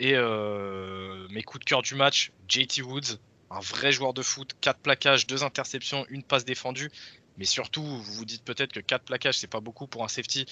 [0.00, 3.18] Et euh, mes coups de cœur du match, JT Woods,
[3.50, 6.90] un vrai joueur de foot, 4 plaquages, 2 interceptions, une passe défendue.
[7.38, 10.46] Mais surtout, vous vous dites peut-être que 4 plaquages, c'est pas beaucoup pour un safety.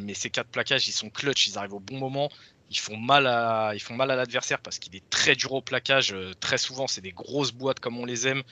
[0.00, 2.30] Mais ces 4 plaquages, ils sont clutch, ils arrivent au bon moment.
[2.70, 5.62] Ils font mal à, ils font mal à l'adversaire parce qu'il est très dur au
[5.62, 6.12] plaquage.
[6.12, 8.42] Euh, très souvent, c'est des grosses boîtes comme on les aime.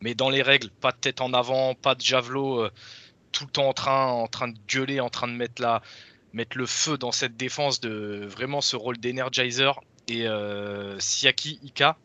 [0.00, 2.70] Mais dans les règles, pas de tête en avant, pas de javelot, euh,
[3.32, 6.98] tout le temps en train, en train de gueuler, en train de mettre le feu
[6.98, 9.80] dans cette défense de vraiment ce rôle d'energizer.
[10.08, 11.96] Et euh, Siaki Ika,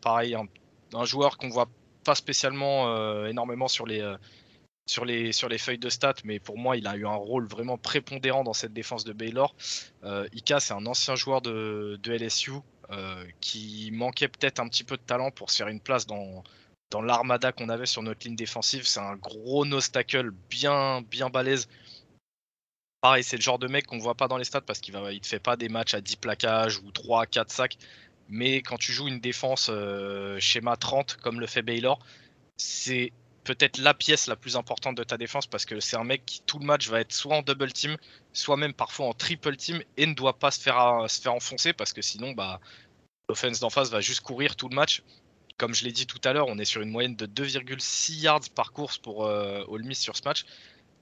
[0.00, 1.68] pareil, un, joueur qu'on voit
[2.02, 4.02] pas spécialement énormément sur les,
[4.88, 7.46] sur, les, sur les feuilles de stats, mais pour moi, il a eu un rôle
[7.46, 9.54] vraiment prépondérant dans cette défense de Baylor.
[10.32, 12.52] Ika, c'est un ancien joueur de, de LSU
[13.40, 16.42] qui manquait peut-être un petit peu de talent pour se faire une place dans,
[16.90, 18.86] dans l'armada qu'on avait sur notre ligne défensive.
[18.86, 21.68] C'est un gros no-stackle bien, bien balèze
[23.00, 25.18] Pareil, c'est le genre de mec qu'on voit pas dans les stats parce qu'il ne
[25.18, 27.78] te fait pas des matchs à 10 plaquages ou 3, 4 sacs.
[28.28, 32.00] Mais quand tu joues une défense euh, schéma 30 comme le fait Baylor,
[32.56, 33.12] c'est
[33.48, 36.42] peut-être la pièce la plus importante de ta défense parce que c'est un mec qui
[36.42, 37.96] tout le match va être soit en double team,
[38.34, 41.72] soit même parfois en triple team et ne doit pas se faire, se faire enfoncer
[41.72, 42.60] parce que sinon bah
[43.26, 45.02] l'offense d'en face va juste courir tout le match.
[45.56, 48.50] Comme je l'ai dit tout à l'heure, on est sur une moyenne de 2,6 yards
[48.54, 50.44] par course pour euh, Ole Miss sur ce match.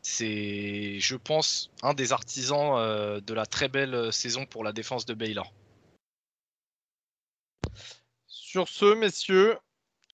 [0.03, 5.05] C'est, je pense, un des artisans euh, de la très belle saison pour la défense
[5.05, 5.53] de Baylor.
[8.29, 9.59] Sur ce, messieurs,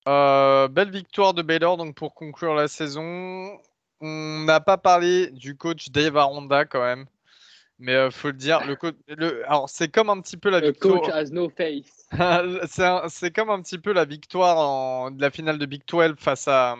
[0.08, 3.58] euh, belle victoire de Baylor donc pour conclure la saison.
[4.00, 7.06] On n'a pas parlé du coach Dave Aranda quand même.
[7.78, 10.60] Mais euh, faut le dire, le coach, le, alors c'est comme un petit peu la
[10.60, 11.00] Le victoire.
[11.02, 12.06] coach has no face.
[13.08, 16.46] c'est comme un petit peu la victoire en, de la finale de Big 12 face
[16.46, 16.76] à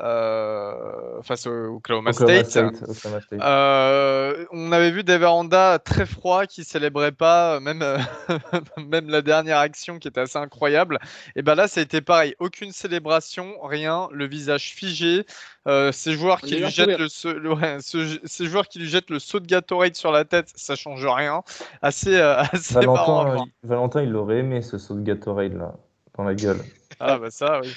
[0.00, 2.74] euh, face au Oklahoma, Oklahoma State.
[2.76, 3.40] State, Oklahoma State.
[3.42, 7.98] Euh, on avait vu Dave Aranda très froid, qui célébrait pas, même, euh,
[8.88, 10.98] même la dernière action qui était assez incroyable.
[11.36, 15.24] Et ben là, ça a été pareil, aucune célébration, rien, le visage figé.
[15.68, 18.88] Euh, ces joueurs qui lui jettent le, se- le- ouais, ce- ces joueurs qui lui
[18.88, 21.42] jettent le saut de Gatorade sur la tête, ça change rien.
[21.82, 25.74] Assez, euh, assez marrant Valentin, il- Valentin, il l'aurait aimé ce saut de Gatorade là,
[26.16, 26.58] dans la gueule.
[26.98, 27.68] Ah bah ça, oui.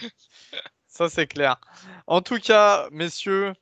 [0.95, 1.57] Ça, c'est clair.
[2.07, 3.53] En tout cas, messieurs,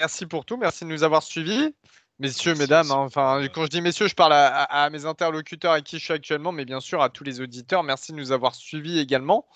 [0.00, 0.56] merci pour tout.
[0.56, 1.74] Merci de nous avoir suivis.
[2.20, 5.04] Messieurs, Merci mesdames, hein, enfin, quand je dis messieurs, je parle à, à- à mes
[5.04, 7.82] interlocuteurs avec qui je suis actuellement, mais bien sûr à tous les auditeurs.
[7.82, 9.48] Merci de nous avoir suivis également.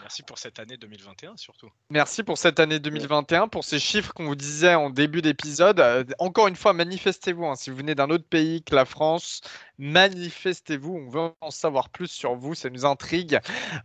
[0.00, 1.68] Merci pour cette année 2021 surtout.
[1.90, 5.80] Merci pour cette année 2021, pour ces chiffres qu'on vous disait en début d'épisode.
[5.80, 7.44] Euh, encore une fois, manifestez-vous.
[7.44, 7.56] hein.
[7.56, 9.42] Si vous venez d'un autre pays que la France,
[9.76, 10.94] manifestez-vous.
[10.94, 12.54] On veut en savoir plus sur vous.
[12.54, 13.38] Ça nous intrigue.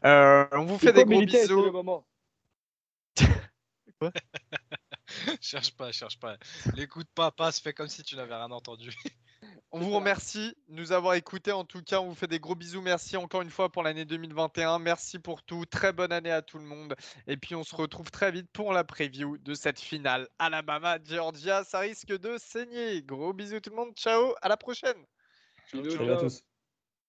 [0.06, 1.62] Euh, on vous fait des gros militer, bisous.
[5.42, 6.38] cherche pas, cherche pas.
[6.76, 8.90] L'écoute pas, passe, fais comme si tu n'avais rien entendu.
[9.72, 11.52] On vous remercie de nous avoir écoutés.
[11.52, 12.82] En tout cas, on vous fait des gros bisous.
[12.82, 14.80] Merci encore une fois pour l'année 2021.
[14.80, 15.66] Merci pour tout.
[15.66, 16.96] Très bonne année à tout le monde.
[17.28, 20.30] Et puis, on se retrouve très vite pour la preview de cette finale.
[20.40, 23.04] Alabama-Georgia, ça risque de saigner.
[23.04, 23.94] Gros bisous tout le monde.
[23.96, 24.34] Ciao.
[24.42, 25.06] À la prochaine.
[25.70, 26.20] Ciao, à ciao.
[26.22, 26.47] tous.